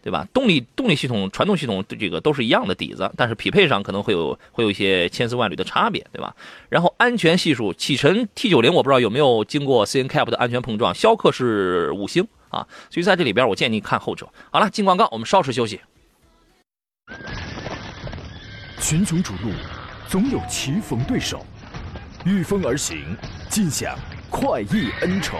[0.06, 0.28] 对吧？
[0.32, 6.36] 动力动力系统、传动系统这个都是一样的底子，但是匹配上可能会有会有一些千丝万缕的差别，对吧？
[6.70, 14.30] 然后安全系数，启辰 T 九零我不知道有没有经过 CNCAP 的安全碰撞，逍客是五星啊，所以在这里边我建议你看后者。
[14.52, 15.82] 好了，进广告，我们稍事休息。
[18.80, 19.52] 群雄逐鹿，
[20.08, 21.44] 总有棋逢对手，
[22.26, 23.18] 御风而行，
[23.50, 23.98] 尽享
[24.30, 25.40] 快意恩仇。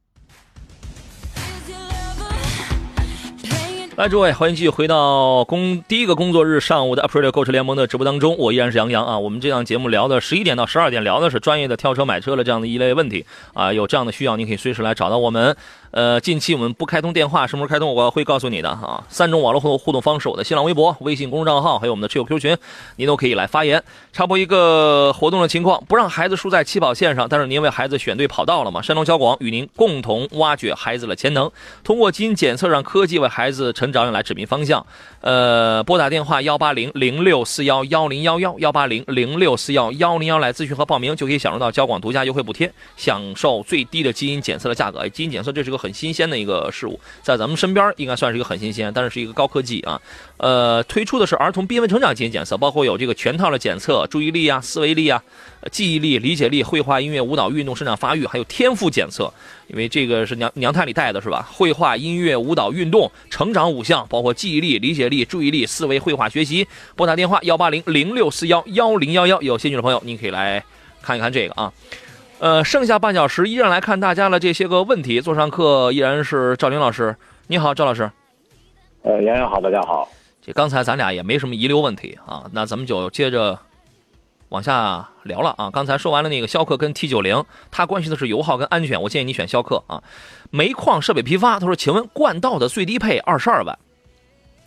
[3.97, 9.19] 来，诸位，欢迎继续回到工第一个工作日上午的 April 购车联盟的直播当中，我依然是杨洋啊。
[9.19, 15.55] 我们这档节目聊的十一点到十二点聊的是专业的挑车买车的这样的一类问题啊，有这样的需要，您可以随时来找到我们。
[15.91, 19.03] 呃，近期我们不开通电话，什么时候开通我会告诉你的啊。
[19.09, 22.57] 三种网络互动互动方式，我的新浪微博、微信公众账号，还有我们的车友 Q 群，
[22.95, 23.83] 您都可以来发言。
[24.13, 28.81] 插播一个活动的情况，不让孩子输在起跑线上，但是您为孩子选对跑道了吗？
[28.81, 31.51] 山东小广与您共同挖掘孩子的潜能，
[31.83, 34.85] 通过基因检测让科技为孩子成长来指明方向。
[35.21, 45.07] 呃，拨打电话幺八零零六四幺幺零幺幺幺八零零六四幺幺零幺来咨询和报名，就可以享受到交广独家优惠补贴，享受最低的基因检测的价格。
[45.09, 49.99] 基因检测这是个很新鲜的一个事物，在咱们身边应该算是一个很新鲜，但是是一个高科技啊。
[50.37, 55.23] 呃，推出的是儿童边缘成长基因检测，包括有这个全套的检测，注意力啊、思维力啊、
[55.71, 59.31] 记忆力、理解力、绘画、音乐、舞蹈、运动、生长发育，还有天赋检测。
[59.71, 61.47] 因为这个是娘娘胎里带的是吧？
[61.49, 66.67] 绘画、音乐、舞蹈、运动、成长五项，包括记忆力、理解力、注意力、思维、绘画、学习。
[66.93, 70.61] 拨打电话幺八零零六四幺幺零幺幺，有兴趣的朋友您可以来
[71.01, 71.71] 看一看这个啊。
[72.39, 75.21] 呃，剩下半小时依然来看大家的这些个问题。
[75.21, 77.15] 座上课依然是赵林老师，
[77.47, 78.11] 你好，赵老师。
[79.03, 80.09] 呃，杨洋好，大家好。
[80.45, 83.57] 这刚才咱俩也没什么遗留问题啊，那咱们就接着
[84.51, 85.69] 往下聊了啊。
[85.71, 90.01] 刚才说完了那个逍客跟 T 九零，它关系的是油耗跟安全，我建议你选逍客啊。
[90.51, 93.79] 煤矿设备批发，他说，请问冠道的最低配二十二万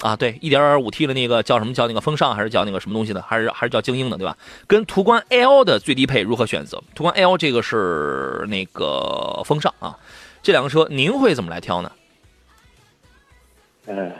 [0.01, 0.17] 啊？
[0.17, 4.37] 对，一点五 T 的那个叫什么叫那个风尚还是叫那个什么东西的，还是还是叫精英的对吧？
[4.67, 6.83] 跟途观 L 的最低配如何选择？
[6.95, 9.99] 途观 L 这个是那个风尚啊，
[10.43, 11.93] 这两个车您会怎么来挑呢？
[13.87, 14.11] 呃，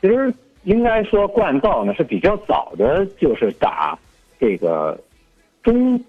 [0.00, 3.96] 其实应该说冠道呢是比较早的，就是打
[4.40, 5.00] 这个
[5.62, 6.00] 中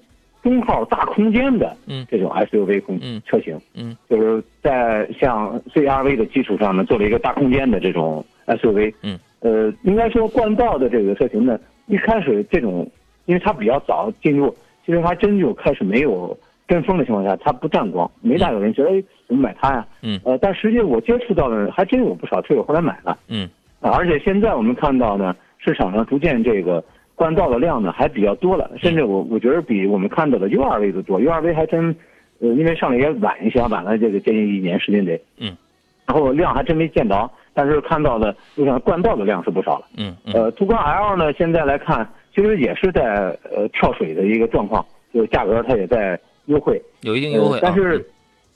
[0.41, 8.93] 中号大空间的嗯这种 SUV 空嗯车型，嗯就是在像 CRV 的基础上呢，做了一个大空间的这种 SUV。
[9.03, 12.89] 嗯，呃，应该说冠道的这个车型呢，一开始这种，
[13.25, 14.53] 因为它比较早进入，
[14.85, 16.37] 其实还真就开始没有
[16.67, 19.87] 跟风的情况下，它不占光，没大有人觉得哎怎么买它呀？
[20.01, 23.17] 嗯呃，但实际我接触到的还真有不少车友后来买了。
[23.29, 26.83] 嗯啊，而且现在我们看到呢，市场上逐渐这个
[27.15, 31.19] 冠道的量呢还比较多了，甚至我我觉得比我们看到的 U 二 V 的多。
[31.19, 31.95] U 二 V 还真，
[32.39, 35.19] 呃，因为上来也晚一些，晚了这个接近一年时间得。
[35.37, 35.55] 嗯。
[36.05, 39.85] 然后量还真没见着，但是看到的路上冠道的量是不少了。
[39.97, 46.81] 嗯嗯呃，途观 L 呢，现在来看，其实也是在呃跳水的一个状况，就是价格它也在优惠。
[47.03, 48.05] 有一定优惠、啊呃，但是，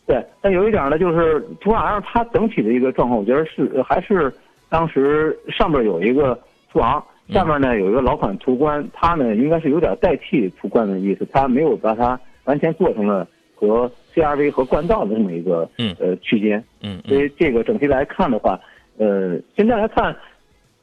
[0.05, 4.33] 对，但有一点呢，就是途观 L 它整体的一个状况，我觉得是呃还是
[4.67, 6.37] 当时上边有一个
[6.69, 15.95] 途昂，下面呢有一个老款途观，它呢应该是有点代替途观的意思，它没有把它完全做成了和 CRV 和冠道的这么一个嗯。
[15.99, 17.09] 呃区间，嗯嗯。
[17.09, 18.59] 所以这个整体来看的话，
[18.97, 20.15] 呃，现在来看。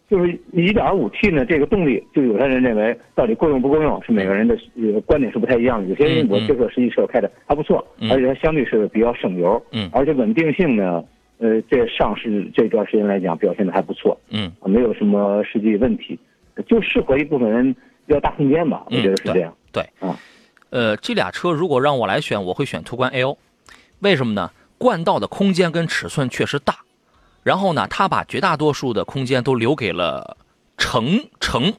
[0.07, 5.88] 就是一点五 T 呢，这个动力，就有些人认为到底够用不够用，是每个人的呃观点是不太一样的。
[5.88, 9.88] 有些人我这个实际车开的还不错，嗯而且它相对是比较省油，嗯。
[9.94, 11.02] 而且稳定性呢，
[11.38, 14.52] 呃，这上市这段时间来讲表现的还不错，嗯。
[14.61, 16.16] 啊没有什么实际问题，
[16.66, 17.74] 就适合一部分人
[18.06, 19.54] 要大空间吧，我觉得是这样。
[19.72, 20.14] 对，嗯，
[20.70, 23.36] 呃，这俩车如果让我来选，我会选途观 L，
[24.00, 24.50] 为什么呢？
[24.76, 26.76] 冠道的空间跟尺寸确实大，
[27.42, 30.36] 然后呢，它把绝大多数的空间都留给了
[30.76, 31.72] 乘乘，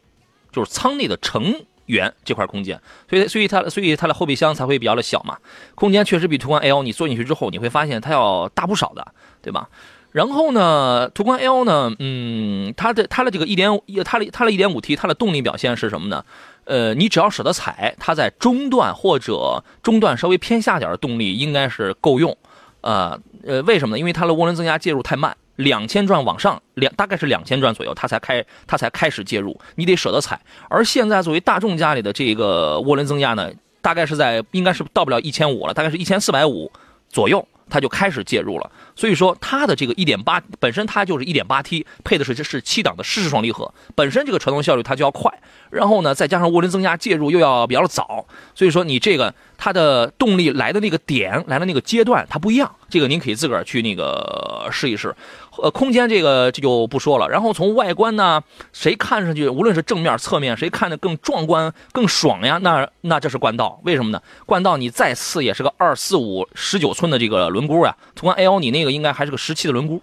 [0.52, 1.54] 就是舱内的乘
[1.86, 5.38] 员这块空间，所以所以它所以它的后备箱才会比较的小嘛，
[5.76, 9.06] 空间确实比途观 L 你坐进去之后你会发现它要大不少的，
[9.42, 9.70] 对吧？
[10.16, 13.70] 然后呢，途观 L 呢，嗯，它的它的这个一点
[14.06, 16.24] 它的它的一点五 T 它的动力表现是什么呢？
[16.64, 22.38] 呃，你只要舍得踩，它在中段或者中段稍微偏下点的动力应该是够用。
[22.80, 24.00] 呃呃，为什么呢？
[24.00, 30.40] 因为它的涡轮增压介入太慢，两千转往上两大概是两千转左右，它才开它才开始介入，你得舍得踩。
[30.70, 33.52] 而现在作为大众家里的这个涡轮增压呢，
[33.82, 36.72] 大概是在应该是到不了一千五了，大概是一千四百五
[37.10, 37.46] 左右。
[37.70, 45.32] 它就开始介入了，所以说它的这个一点八本身它就是一点八 T 配的是是七档的湿式双离合，本身这个传动效率它就要快，
[45.72, 55.16] 然后呢再加上涡轮增压介入又要比较早，所以说你这个它的动力来的那个点来的那个阶段它不一样，这个您可以自个儿去那个试一试。
[55.58, 57.30] 呃，空间这个这就不说了。
[57.30, 58.42] 然后从外观呢，
[58.74, 62.60] 谁看上去无论是正面、侧面，谁看的更壮观、更爽呀？
[62.62, 64.22] 那那这是冠道，为什么呢？
[64.46, 70.00] 冠道你再次也是个二四五十九寸的这个轮毂呀，途观 L 你那个应该还是个十七的轮毂。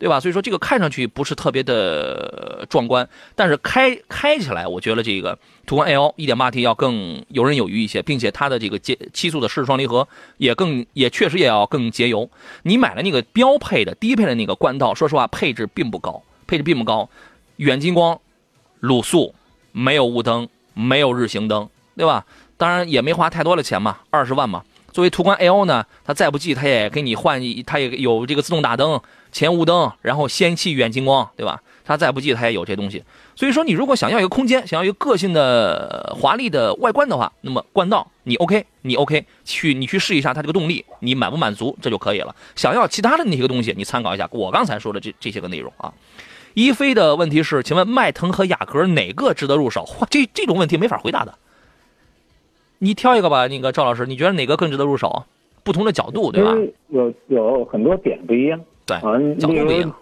[0.00, 0.18] 对吧？
[0.18, 10.08] 所以说这个看上去不是特别的壮观，但是开开起来，我觉得这个途观 L 1.8T 要更游刃有余一些，并且它的这个节七速的湿式双离合
[10.38, 12.30] 也更也确实也要更节油。
[12.62, 17.06] 你买了那个标配的低配的那个冠道，说实话配置并不高，配置并不高，
[17.56, 18.18] 远近光、
[18.80, 19.34] 卤素，
[19.72, 22.24] 没有雾灯，没有日行灯，对吧？
[22.56, 24.64] 当然也没花太多的钱嘛，二十万嘛。
[24.92, 28.98] 作为途观 L 呢，它再不济它也给你换，它也有这个自动大灯。
[29.32, 31.62] 前雾灯，然后氙气远近光，对吧？
[31.84, 33.02] 它再不济，它也有这东西。
[33.34, 42.34] 所以说，你如果想要一个空间，想要一个个性的、华丽的外观的话，那么冠道你 OK，你 OK，去你去试一下它这个动力，你满不满足，这就可以了。
[42.54, 45.92] 想要其他的那些个东西，你参考一下我刚才说的这这些个内容啊。
[46.54, 49.88] 一飞的问题是，请问迈腾和雅阁哪个值得入手？
[50.10, 51.34] 这这种问题没法回答的。
[52.78, 55.24] 你挑一个吧，那个赵老师，你觉得哪个更值得入手？
[55.62, 56.54] 不同的角度，对吧？
[56.88, 58.60] 有有很多点不一样。
[58.98, 59.92] 对，啊，例如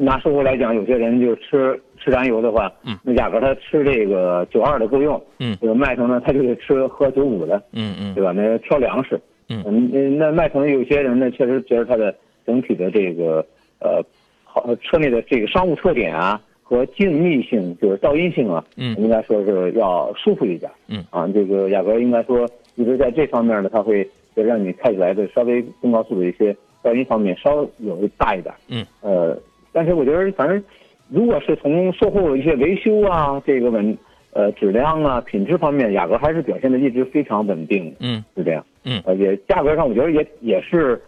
[0.00, 8.30] 拿生活来讲，有些人就吃吃燃油的话，嗯，那雅阁他吃这个九二的够用，嗯，这个迈腾呢，他就得吃喝九五的，嗯嗯，对吧？
[8.30, 12.14] 那挑粮食，嗯嗯，那迈腾有些人呢，确实觉得它的
[12.46, 13.44] 整体的这个
[13.80, 14.00] 呃，
[14.44, 26.56] 好车内的这个商务特点啊和静谧性，就是噪音性啊，嗯，应该说是要舒服一点，嗯啊，这个雅阁应该说一直在这方面呢，它会让你开起来的稍微更高速的一些。
[26.82, 29.38] 噪音方面稍有大一点，嗯，呃，
[29.72, 30.62] 但是我觉得反正，
[31.08, 33.96] 如果是从售后一些维修啊，这个稳，
[34.32, 41.00] 呃，质量啊，品质方面，雅阁还是表现的一直非常稳定，嗯，是这样，嗯，而且价格上我觉得也也是，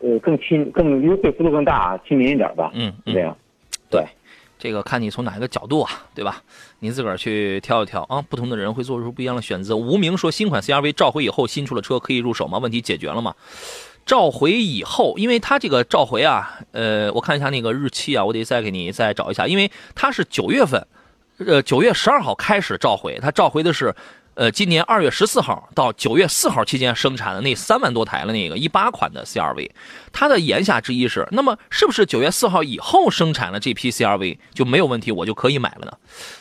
[0.00, 3.36] 呃，更亲更优惠幅度更大，亲民一点吧，嗯，是这样，
[3.90, 4.04] 对，
[4.58, 6.42] 这个看你从哪一个角度啊，对吧？
[6.80, 9.76] 您自个儿去挑一挑啊，不同的人会做出不一样的选择。
[9.76, 12.58] 无名说新款 CRV 召回以后新出的车可以入手吗？
[12.58, 13.34] 问题解决了吗？
[14.04, 20.86] 召回以后，因为它这个召回啊，呃，我看一下那个日期啊，我得再给你再找一下，因为它是九月份，
[21.38, 23.94] 呃，九月十二号开始召回，它召回的是，
[24.34, 29.70] 呃，今年二月十四号到九月四号期间生产的那三万多台的那个一八款的 CRV，
[30.12, 35.92] 它的言下之意是，那么是不是九月四号以后生产了这批 CRV 就没有问题，我就可以买了呢？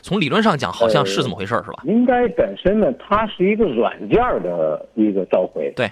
[0.01, 1.83] 从理论上讲，好像是这么回事是吧？
[1.85, 5.91] 应该本身呢，它是一个软件的一个召回，对。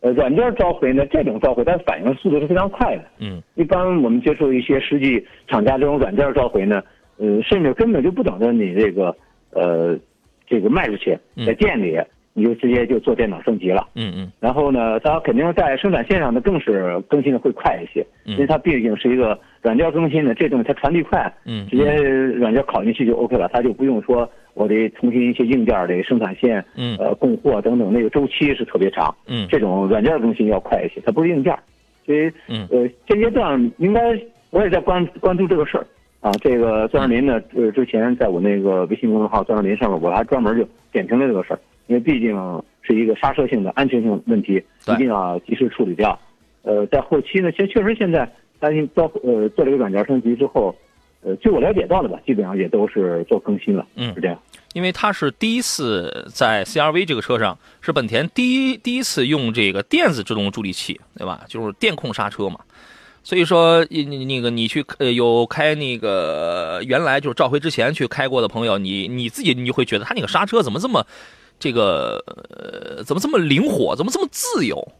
[0.00, 3.04] 呃，软件召回呢，这种召回它反应速度是非常快的。
[3.18, 6.82] 嗯，一般我们接触一些实际厂家这种软件召回呢，
[7.16, 9.16] 呃，甚至根本就不等着你这个，
[9.50, 9.98] 呃，
[10.46, 11.98] 这个卖出去，在店里
[12.38, 13.86] 你就直接就做电脑升级了。
[13.94, 14.32] 嗯嗯。
[14.40, 24.30] 然后呢，它肯定在生产线上呢，更是更新的会快一些，因为它毕竟是一个软件更新的，这东西它传递快，嗯，直接软件拷进去就 OK 了，它就不用说。
[24.54, 31.56] 我得重新一些硬件的生产线，嗯，呃，供货等等，那个周期是特别长，嗯，这种软件更新要快一些，它不是硬件，
[32.04, 34.18] 所以，嗯，呃，现阶段应该
[34.50, 35.86] 我也在关关注这个事儿，
[36.20, 46.16] 啊，这个钻石林呢，呃，之前在我那个微信公众号钻石林上面，我还专门就点评了这个事儿，因为毕竟是一个刹车性的安全性问题，一定要及时处理掉，
[46.62, 50.72] 呃，在后期呢，其实确实现在担心包呃做了一个软件升级之后。
[51.20, 54.40] 呃，据我了解到的吧，基本上也都是做更新了，嗯，是这样。
[54.72, 61.40] 因为它是第一次在 CRV 这个车上，是本田第一第一次用这个电子制动助力器，对吧？
[61.48, 62.60] 就是电控刹车嘛。
[63.24, 71.04] 所以说，你那个你去呃有开那个原来就是召回之前去开过的朋友，你你自己你就会觉得它那个刹车怎么这么
[71.58, 74.92] 这个呃怎么这么灵活，怎么这么自由？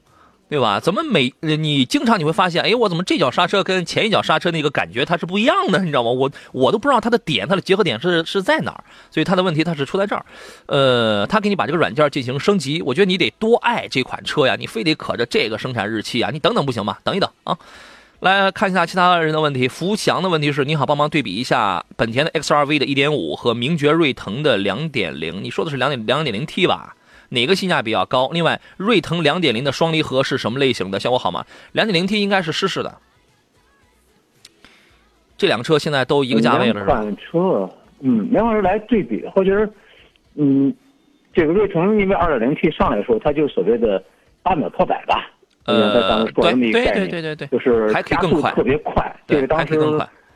[0.50, 0.80] 对吧？
[0.80, 6.10] 怎么每你经常你会发现，哎，我怎么这脚刹车跟前一脚刹车那个感觉它是不一样的，你知道吗？
[6.10, 10.24] 我我都不知道它的点，它的结合点是是在哪儿，所以它的问题它是出在这儿。
[10.64, 16.96] 呃，他给你把这个软件进行升级，我觉得你得多爱这款车呀，你非得可着这个生产日期啊，你等等不行吗？
[17.04, 17.58] 等一等啊。
[18.20, 26.96] 来看一下其他人的问题，福祥的问题是，你好，帮忙对比一下本田的 XRV 的1.5和名爵锐腾的2.0，你说的是2点2.0 T 吧？
[27.28, 28.28] 哪个性价比较高？
[28.32, 30.98] 另外，锐腾两点零的双离合是什么类型的？
[30.98, 31.44] 效果好吗？
[31.72, 32.98] 两点零 T 应该是湿式的。
[35.36, 36.96] 这两个车现在都一个价位了，是吧？
[36.96, 39.70] 款车，嗯，两款车来对比，我觉得，
[40.34, 40.74] 嗯，
[41.32, 44.02] 这个锐腾因为二点零 T 上来的时候，它就所谓的
[44.42, 45.30] 八秒破百吧，
[45.68, 49.14] 呃，对对对对对对，就是加速特别快。
[49.26, 49.78] 这个当时，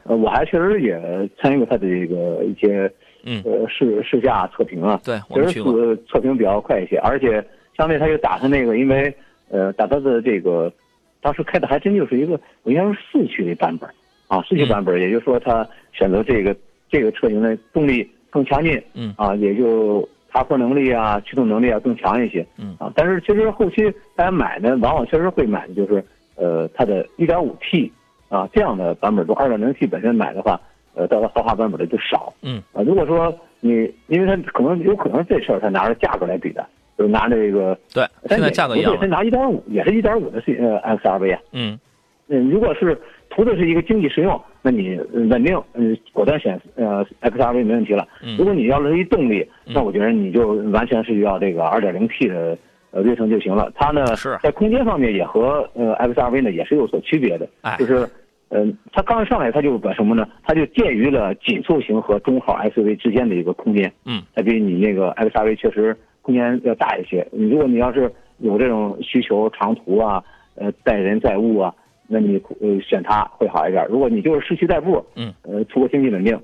[0.05, 0.97] 呃，我还确实也
[1.41, 2.93] 参与过它的这个一些。
[3.25, 7.41] 嗯，呃，试试驾测评啊，对，其实测测评比较快一些，而且
[7.77, 9.15] 相对他就打他那个，因为
[9.49, 10.73] 呃，打他的这个，
[11.21, 12.33] 当时开的还真就是一个，
[12.65, 13.89] 我应该是四驱的版本
[14.27, 16.53] 啊，四驱版本，也就是说他选择这个
[16.91, 19.15] 这个车型的动力更强劲，嗯。
[19.17, 20.01] 啊，也就
[20.33, 22.75] 爬坡能力啊、驱动能力啊更强一些，嗯。
[22.79, 26.03] 啊，但是其实后期大家买呢，往往确实会买的就是
[26.37, 27.91] 呃它的 1.5T
[28.29, 30.61] 啊这样的版本，中 2.0T 本身买的话。
[30.95, 32.63] 呃，到了豪华版本的就少，嗯。
[32.75, 36.63] 啊，如果说你，因为它可能有可能这事儿它拿着价格来比的，
[36.99, 41.81] 就是拿这个对，现在价格一样，他拿一点五，也是一点五的 C 呃 X R V 啊，嗯。
[42.29, 44.97] 嗯，如果是图的是一个经济实用，那你
[45.29, 48.07] 稳定，嗯，果断选呃 X R V 没问题了。
[48.39, 52.57] 如果你要是一动力，那我觉得你就完全是要这个 2.0T 的
[52.93, 53.71] 呃锐腾就行了。
[53.75, 57.49] 它呢是在空间方面也和呃 X R V 呢也是有所区别的，
[57.79, 58.09] 就是。
[58.55, 60.29] 嗯，它刚一上来，它就把什么呢？
[60.43, 63.91] 它就介于了紧凑型和中号 SUV 之间的一个空间。
[64.05, 67.27] 嗯，它比你那个 XRV 确实空间要大一些。
[67.33, 70.23] 你如果你要是有这种需求，长途啊，
[70.57, 71.75] 呃，载人载物啊，
[72.13, 73.87] 那你呃选它会好一点。
[73.89, 76.39] 如果你就是市区代步，嗯，呃，出国经济稳定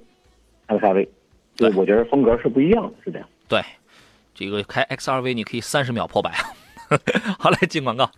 [0.69, 1.07] ，XRV，
[1.59, 3.29] 对，我觉得风格是不一样的，是这样。
[3.47, 3.61] 对，
[4.35, 6.33] 这个开 XRV 你可以三十秒破百。
[7.39, 8.11] 好嘞，进广告。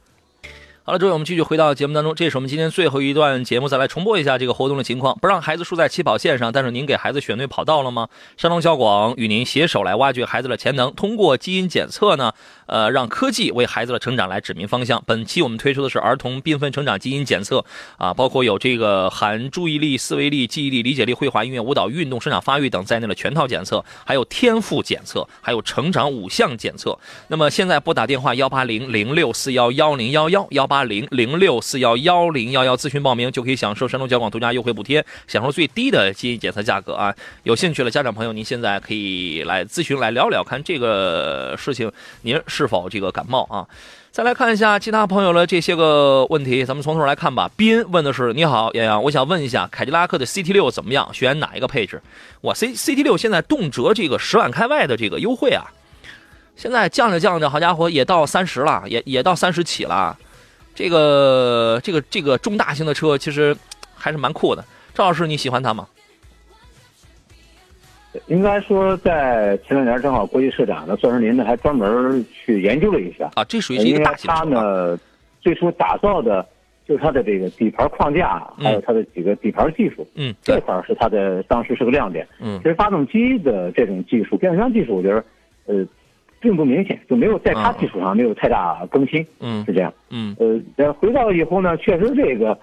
[0.91, 2.17] 好了，诸位，我们继续回到节目当中。
[2.17, 5.17] 这是我们今天最后一段节目，再来重播一下这个活动的情况。
[5.21, 8.09] 不让孩子输在起跑线上，但是您给孩子选对跑道了吗？
[8.37, 12.33] 山东小广与您携手来挖掘孩子的潜能，通过基因检测呢，
[12.67, 15.01] 呃，让科技为孩子的成长来指明方向。
[15.07, 17.65] 本期我们推出的是儿童缤纷成长基因检测
[17.97, 26.99] 啊，包括有这个含注意力、思维力、记忆力、理解力、绘画、音乐、舞蹈、运动、生长发育等在内的全套检测，还有天赋检测，还有成长五项检测。
[27.29, 30.67] 那么现在拨打电话幺八零零六四幺幺零幺幺幺。
[30.71, 37.15] 八零零六四幺幺零幺幺咨询报名就可以享受山东交广独家优惠补贴，享受最低的基因检测价格啊！
[37.43, 41.91] 有兴趣的家长朋友，您现在可以来咨询来聊聊，看这个事情
[42.23, 43.67] 您是否这个感冒啊？
[44.11, 47.49] 再来看一下其他朋友的这些个问题，咱们从头来看吧。
[47.57, 51.09] 斌问的是：你好，洋洋，我想问一下，凯迪拉克的 CT 六怎么样？
[51.15, 52.03] 选哪一个配置？
[52.41, 55.71] 我 C CT 六现在动辄这个十万开外的这个优惠啊，
[56.57, 60.19] 现在降着降着，好家伙，也到三十了，也也到三十起了。
[60.81, 63.55] 这个这个这个中大型的车其实
[63.95, 64.65] 还是蛮酷的，
[64.95, 65.87] 赵老师你喜欢它吗？
[68.29, 74.35] 应该说，在前两年正好国际车展呢，钻石林呢还专门去研究了一下啊，这属于是一个大型车。
[74.35, 74.99] 它呢
[75.43, 76.49] 最初打造的
[76.89, 82.27] 就是它的这个底盘框架，还有它的几个底盘技术，嗯，这块是它的当时是个亮点。
[82.41, 85.23] 嗯，其实发动机的这种技术、变速箱技术，我觉得
[85.67, 85.87] 呃。
[86.41, 90.35] 并不明显，就没有在它基础上没有太大更新，嗯，是这样，嗯，
[90.77, 92.59] 呃，回到以后呢，确实这个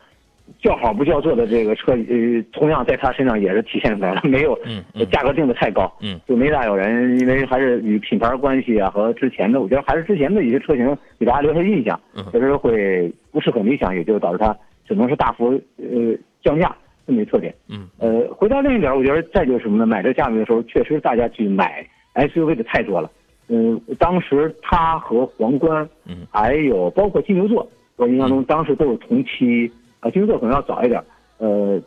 [0.60, 12.00] 叫好不叫座的这个车，呃，同样在它身上也是体现出来了，没有，嗯，价格定的太高，嗯，就没大有人，因为还是与品牌关系啊和之前的，我觉得还是之前的一些车型给大家留下印象，
[12.32, 19.86] 确实会不是很理想，也就导致它只能是大幅呃降价这么一特点，嗯，呃，回到另一点，我觉得再就是什么呢？
[19.86, 21.86] 买这价位的时候，确实大家去买
[22.16, 23.12] SUV 的太多了。
[23.50, 31.02] 嗯，当时它和皇冠，嗯，还有包括金牛座，我印象中当时都是同期，啊，金牛座可能要早一点，
[31.38, 31.82] 呃，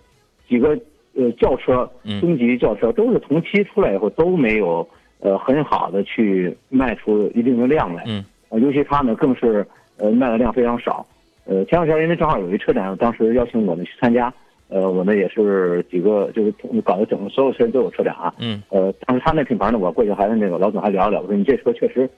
[0.49, 0.69] 几个
[1.15, 1.91] 呃轿车，
[2.21, 4.89] 中级轿车都是同期出来以后都没有
[5.21, 9.67] 呃很好的去卖出一定的量来，嗯，啊，尤其它呢更是
[9.99, 11.07] 呃卖的量非常少，
[11.45, 14.33] 呃，前两天因为正好有一车展，当时邀请我们去参加。
[14.71, 16.55] 呃，我们也是几个，就是
[16.85, 18.33] 搞得整个所有车都有车展啊。
[18.39, 18.63] 嗯。
[18.71, 22.09] 呃，当时他那品牌呢，我过去还跟那个老总还聊了聊，我说你这车确实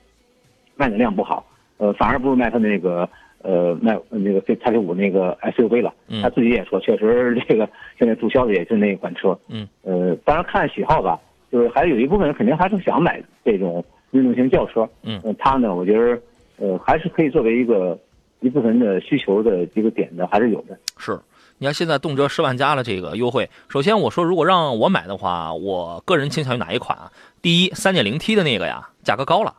[0.76, 1.44] 卖的量不好，
[1.78, 3.08] 呃，反而不如卖他那个
[3.42, 5.92] 呃卖那个这叉 T 五那个 SUV 了。
[6.08, 6.20] 嗯。
[6.22, 9.38] 他自己也说，确实这个现在注销的也是那一款车。
[9.48, 9.66] 嗯。
[9.82, 11.18] 呃，当然看喜好吧，
[11.50, 16.20] 就是还有一部分人肯定还是想买这种运动型轿车，嗯呃，它呢，我觉得
[16.58, 17.98] 呃还是可以作为一个
[18.40, 20.76] 一部分的需求的这个点的，还是有的。
[20.98, 21.18] 是，
[21.58, 23.48] 你看现在动辄十万加了这个优惠。
[23.68, 27.10] 首先我说，如果让我买的话，我个人倾向于哪一款啊？
[27.40, 29.54] 第一，三点零 T 的那个呀，价格高了，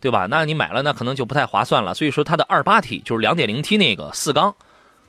[0.00, 0.26] 对吧？
[0.28, 1.94] 那你买了那可能就不太划算了。
[1.94, 4.54] 所以说它的二八 T 就是两点零 T 那个四缸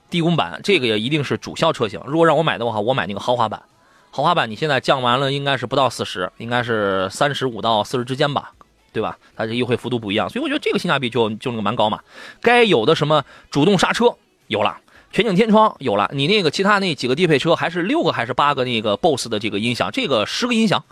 [0.09, 2.01] 低功版，这个也一定是主销车型。
[2.05, 3.61] 如果让我买的话，我买那个豪华版。
[4.09, 8.51] 豪华版你现在降完了，应该是不到四十，应该是三十五到四十之间吧，
[8.91, 9.17] 对吧？
[9.36, 12.01] 它这优惠幅度不一样，所以我觉得这个性价比就就那个蛮高嘛。
[12.41, 14.13] 该有的什么主动刹车
[14.47, 14.78] 有了。
[15.12, 20.84] 全景天窗有了，你那个其他那几个低配车还是六个还是八个那个 BOSS 的这个音响，这个十个音响，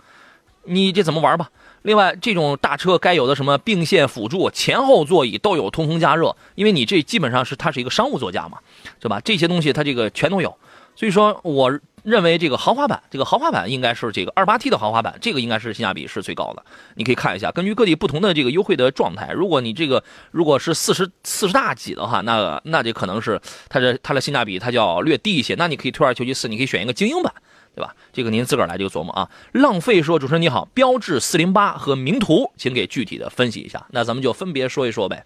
[0.64, 1.50] 你这怎么玩吧？
[1.82, 8.58] 另外，这种大车该有的什么并线辅助、前后座椅都有通风加热，因为你这基本上是它是一个商务座驾嘛，
[9.00, 9.18] 对吧？
[9.24, 10.54] 这些东西它这个全都有，
[10.94, 16.64] 所以说我认为这个豪华版，这个豪华版应该是这个二八 T 的豪华版，这个应该是性价比是最高的。
[16.94, 27.32] 你可以看一下，根据各地不同的这个优惠的状态，如果你这个如果是四十四十大几的话，那那就可能是它的它的性价比它就要略低一些，那你可以退而求其次，你可以选一个精英版。
[27.72, 27.94] 对吧？
[28.12, 29.30] 这个您自个儿来这个琢磨啊。
[29.52, 33.86] 浪费说，主持人你好，标致四零八和名图，请给具体的分析一下。
[33.92, 35.24] 那咱们就分别说一说呗。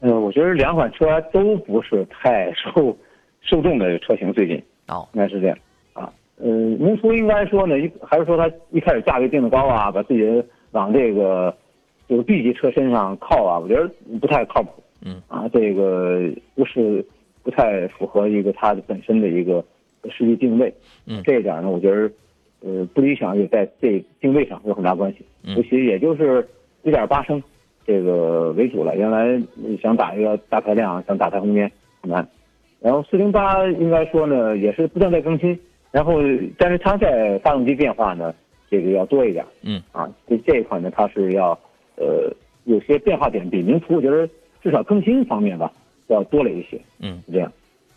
[0.00, 2.94] 嗯，我觉得两款车都不是太受
[3.44, 5.56] 受众的车型，最近哦，应该是这样
[5.92, 6.12] 啊。
[6.38, 10.42] 呃，名图应该说呢，一还是说它一开始价格定的高啊，把自己
[10.72, 11.54] 往这个
[12.08, 13.88] 这个 B 级车身上靠啊，我觉得
[14.20, 14.70] 不太靠谱。
[15.06, 17.04] 嗯啊，这个不是
[17.42, 19.62] 不太符合一个它的本身的一个
[20.10, 20.72] 实际定位。
[21.06, 22.10] 嗯这一点呢，我觉得
[22.62, 25.18] 呃不理想，也在这定位上有很大关系。
[25.44, 26.48] 嗯尤其也就是
[26.82, 27.42] 一点八升
[27.86, 29.40] 这个为主了，原来
[29.82, 31.70] 想打一个大排量，想打大空间
[32.00, 32.26] 很难。
[32.84, 35.58] 然后四零八应该说呢，也是不断在更新，
[35.90, 36.20] 然后
[36.58, 38.34] 但是它在发动机变化呢，
[38.68, 39.42] 这个要多一点。
[39.62, 41.58] 嗯啊，这这一款呢，它是要
[41.96, 42.30] 呃
[42.64, 44.28] 有些变化点比名图，我觉得
[44.62, 45.72] 至少更新方面吧
[46.08, 47.50] 要多了一些，嗯是这样。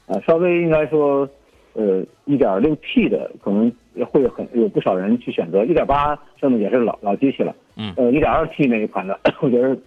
[0.08, 1.28] 啊，稍微应该说，
[1.74, 3.70] 呃，一点六 T 的可能
[4.10, 7.54] 会有很有不少人去选择，一点八升的也是老老机器了。
[7.76, 9.78] 嗯呃，一点二 T 那一款的， 我觉得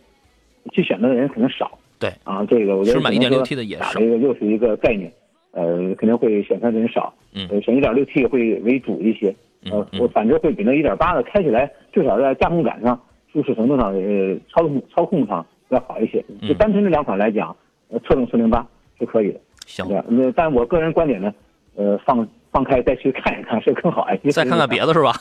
[0.73, 1.79] 去选择的人可能少。
[2.01, 5.13] 对啊，这个我觉得是买可能说 1.6T 的也少打这个又是一个概念，
[5.53, 7.13] 呃，肯定会选择的人少。
[7.35, 9.33] 嗯呃，选一点六 T 会为主一些。
[9.71, 12.99] 呃我反正会比那一点八的开起来，至少在驾控感上、
[13.31, 16.25] 舒适程度上、呃操控操控上要好一些。
[16.41, 17.55] 嗯就单纯这两款来讲，
[17.91, 18.67] 呃，侧重四零八
[18.99, 19.41] 是可以的。
[19.67, 21.33] 行对，那但我个人观点呢，
[21.77, 24.31] 呃，放放开再去看一看是更好一些。
[24.31, 25.13] 再看看别的是吧？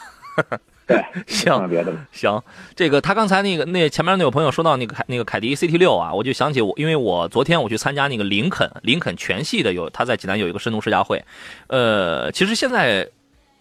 [0.87, 1.93] 对，行别的。
[2.11, 2.41] 行，
[2.75, 11.23] 这个他刚才那个那前面那位朋友说到那个凯那个凯迪 CT 六啊，我就想起我，因为我昨天我去参加那个林肯林肯全系的有他在济南有一个深度试驾会，
[11.67, 13.07] 呃，其实现在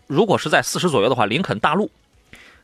[0.07, 1.91] 如果是在四十左右的话，林肯大陆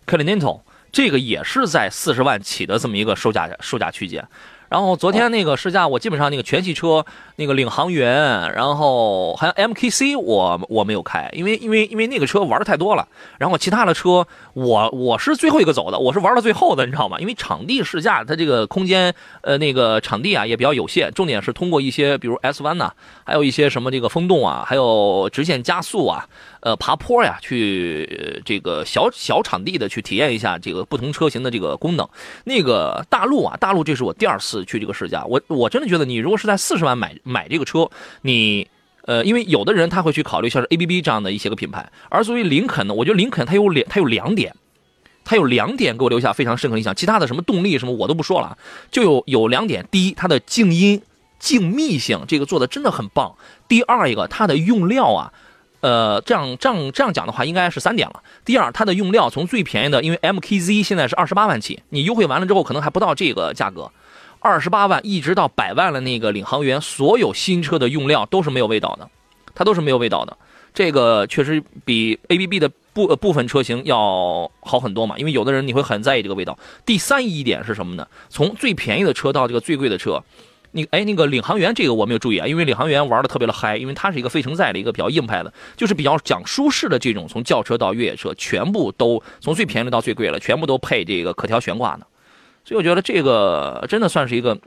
[0.06, 0.60] Continental
[0.90, 4.26] 这个也是在四十万起的这么一个售价售价区间。
[4.74, 7.06] 然后昨天那个试驾，我基本上那个全系车，
[7.36, 13.06] 那个领航员，然后还有 MKC，我我没有开，因为因为因为那个车玩的太多了。
[13.38, 17.20] 然后其他的车，我我是最后一个走的，我是玩到最后的，你知道吗？
[17.20, 22.90] 因为场地试驾，它这个空间，呃，那个场地啊也比较有限，重点是通过一些比如 S 弯呐，
[23.22, 26.26] 还有一些什么这个风洞啊，还有直线加速啊，
[26.64, 32.08] 呃，爬坡呀，去这个小小场地的去体验一下这个不同车型的这个功能。
[32.44, 37.88] 那个大陆啊，大陆这是我第二次去这个试驾，我我真的觉得你如果是在四十万买买这个车，
[38.22, 38.66] 你。
[39.06, 44.56] 呃，因为有的人他会去考虑像是 ABB 这样的一些个品牌，而作为林肯呢，我觉得林肯它有两，它有两点，
[45.26, 46.94] 它有两点给我留下非常深刻印象。
[46.94, 48.56] 其他的什么动力什么我都不说了，
[48.90, 51.02] 就有有两点：第一，它的静音、
[51.38, 53.36] 静谧性这个做的真的很棒；
[53.68, 55.34] 第二一个，它的用料啊，
[55.84, 58.22] 呃，这样这样这样讲的话，应该是三点了。
[58.42, 63.90] 第二，它的用料从最便宜的，因为 MKZ 现在是二十八万起，你优惠完了之后可能还不到这个价格。
[64.40, 69.10] 二十八万一直到百万的那个领航员，所有新车的用料都是没有味道的，
[69.54, 70.34] 它都是没有味道的。
[70.72, 76.58] 这个确实比 ABB 的部部分车型要好很多嘛，因为有的人你会很在意这个味道。
[76.86, 78.08] 第三一点是什么呢？
[78.30, 80.24] 从最便宜的车到这个最贵的车，
[80.74, 92.04] 你哎那个领航员这个我没有注意啊，因为领航员玩的特别的嗨，因为它是一个非承载的一个比较硬派的，就是比较讲舒适的这种，从轿车到越野车，全部都从最便宜的到最贵了，全部都配这个可调悬挂的。
[92.64, 94.58] 所以我觉得这个真的算是一个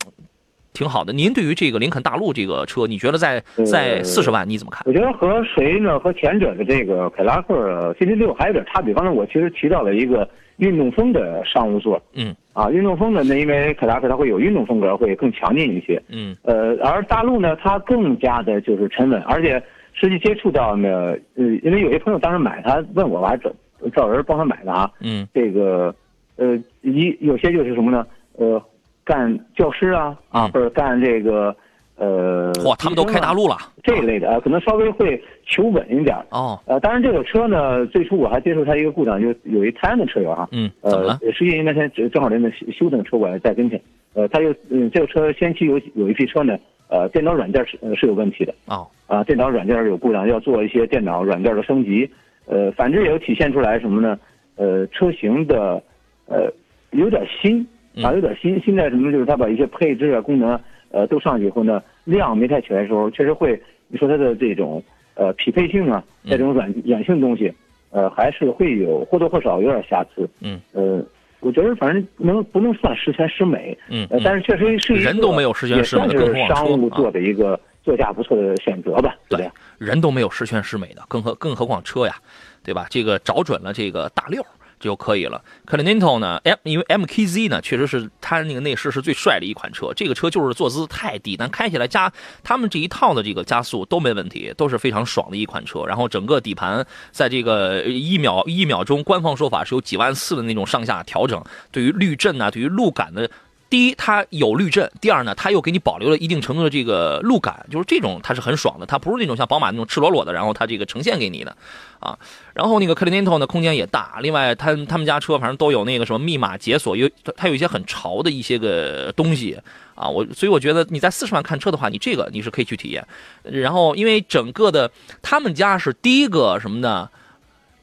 [0.77, 1.11] 挺好的。
[1.11, 4.83] 您对于这个林肯大陆这个车，你觉得在在四十万你怎么看？
[4.85, 5.99] 我觉得和谁呢？
[5.99, 8.93] 和前者的这个凯迪拉克 CT 六还有点差别。
[8.93, 15.99] 刚才我其实提到了一个运动风的商务座，嗯啊，运动风的呢，因为凯迪拉克它会有运动风格，会更强劲一些。
[16.09, 19.59] 嗯呃，而大陆呢，它更加的就是沉稳，而且
[19.93, 23.51] 实际接触到呢，呃，因为有些朋友当时买，他问我，我还找
[23.95, 24.91] 找人帮他买的啊。
[25.01, 25.93] 嗯这个
[26.35, 28.05] 呃，一有些就是什么呢？
[28.33, 28.61] 呃，
[29.07, 30.47] 干教师啊，啊。
[30.49, 31.55] 或者干这个
[31.95, 33.57] 呃，哇，他们都开大路陆了。
[33.81, 36.15] 这一类的啊，可能稍微会求稳一点。
[36.15, 36.23] 儿。
[36.29, 43.81] 哦，呃，当然这个车呢，最初我还接触它一个故障，就有一台湾的车友啊，嗯，呃了？，实际应该先正好人家修修正车管在跟前，
[44.13, 46.55] 呃，他就嗯，这个车先期有有一批车呢，
[46.89, 48.53] 呃，电脑软件是呃是有问题的。
[48.67, 52.07] 哦，啊，电脑软件有故障，要做一些电脑软件的升级，
[52.45, 54.19] 呃，反之也有体现出来什么呢？
[54.57, 55.81] 呃，车型的
[56.27, 56.51] 呃
[56.91, 57.65] 有点新
[58.03, 59.11] 啊，嗯有点新，新在什么？
[59.11, 60.59] 就是它把一些配置啊、功能
[60.91, 64.83] 呃都上去以后呢，量没太起来的时候，确实会你说它的这种
[65.15, 67.51] 呃匹配性啊，嗯这种软软性东西，
[67.91, 70.29] 呃，还是会有或多或少有点瑕疵。
[70.41, 71.03] 嗯，呃，
[71.39, 79.49] 我觉得反正能不能算十全十美，嗯，呃，但嗯是确实是人都没有十全十美的也算是商务做的一个座驾不错的选择吧，对？
[79.77, 82.15] 人都没有十全十美的，更何更何况车呀，
[82.63, 82.87] 对吧？
[82.89, 84.47] 这个找准了这个大溜儿
[84.79, 85.43] 就可以了。
[85.65, 89.93] Continental 呢，M 因为 MKZ 呢，确实是它那个内饰是最帅的一款车。
[89.95, 92.11] 这个车就是坐姿太低，但开起来加
[92.43, 95.83] 他们这一套的这个加速都没问题，都是非常爽的一款车。
[95.85, 103.29] 然后整个底盘在这个一秒一秒钟，官方说法是有几万次的那种上下调整，对于滤震啊，对于路感的。
[103.69, 111.55] 第一，它有滤震；第二呢，它又给你保留了一定程度的这个路感，就是这种它是很爽的，它不是那种像宝马那种赤裸裸的，然后它这个呈现给你的，
[111.99, 112.17] 啊，
[112.53, 119.59] 然后那个 Continental 呢空间也大，另外他他们家车反正都有那个什么密码解锁，有它有一些很潮的一些个东西
[119.95, 123.05] 啊，我所以我觉得你在四十万看车的话，你这个你是可以去体验，
[123.43, 124.89] 然后因为整个的
[125.21, 127.09] 他们家是第一个什么呢，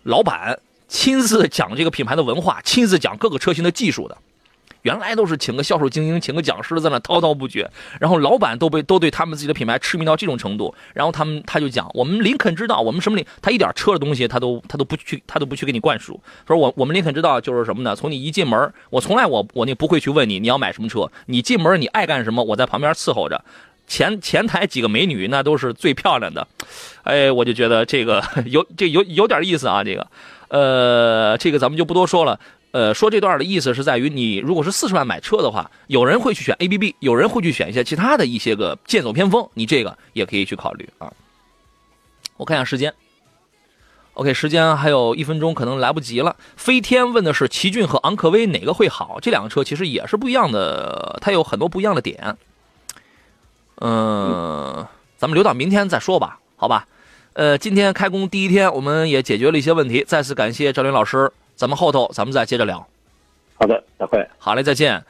[0.05, 0.59] 老板
[0.89, 4.17] 亲自讲这个品牌的文化，亲自讲各个车型的技术的。
[4.85, 16.21] 原来都是请个销售精英，请个讲师在那滔滔不绝，然后老板都被都对他们自己的品牌痴迷到这种程度，然后他们他就讲，我们林肯知道，我们什么林，他一点车的东西他都他都不去，他都不去给你灌输。
[16.47, 17.97] 说我我们林肯知道就是什么呢？
[17.97, 23.43] 从你一进门，我从来我我那不会去问你你要买什么车，你进门你爱干什么，我在旁边伺候着。
[23.87, 26.47] 前前台几个美女那都是最漂亮的，
[27.05, 30.07] 哎，我就觉得这个有这有有点意思啊，这个，
[30.49, 32.39] 呃，这个咱们就不多说了。
[32.75, 41.13] 呃，说这段的意思是在于，你如果是四十万买车的话，有人会去选 ABB，有人会去选一些其他的一些个剑走偏锋，你这个也可以去考虑啊。
[42.37, 42.93] 我看一下时间
[44.15, 46.35] ，OK，时间还有一分钟，可能来不及了。
[46.57, 49.21] 飞天问的是奇骏和昂科威哪个会好？
[49.23, 52.37] 这两个车其实也是不一样的，它有很多不一样的点。
[53.77, 54.85] 嗯，
[55.17, 56.89] 咱们留到明天再说吧，好吧？
[57.35, 61.31] 呃，今天开工第一天，我们也解决了一些问题，再次感谢赵林老师。
[61.55, 62.87] 咱们后头咱们再接着聊。
[63.57, 64.27] 好的，再会。
[64.39, 65.05] 好嘞，再见。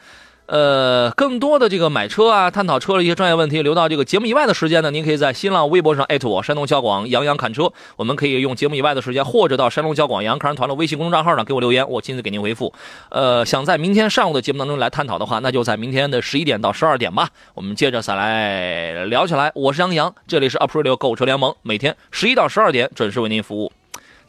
[0.46, 7.72] 呃，更多的这个买车啊，探讨车的一些专业问题，留到这个节目以外的时间呢，您可以在新浪微博上艾特我山东交广杨洋侃车。
[7.96, 12.70] 我们可以用节目以外的时间，或者到山东交广杨洋看车团的微信公众账号上给我留言，我亲自给您回复。
[13.08, 17.30] 呃，想在明天上午的节目当中来探讨的话，那就在明天的十一点到十二点吧。
[17.54, 19.50] 我们接着再来聊起来。
[19.54, 23.72] 我是杨洋，这里是 Aprilio 购车联盟，每天十一到十二点准时为您服务。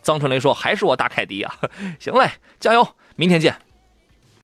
[0.05, 1.55] 张春雷说：“还是我大凯迪啊！”
[1.99, 2.29] 行嘞，
[2.59, 3.55] 加油，明天见。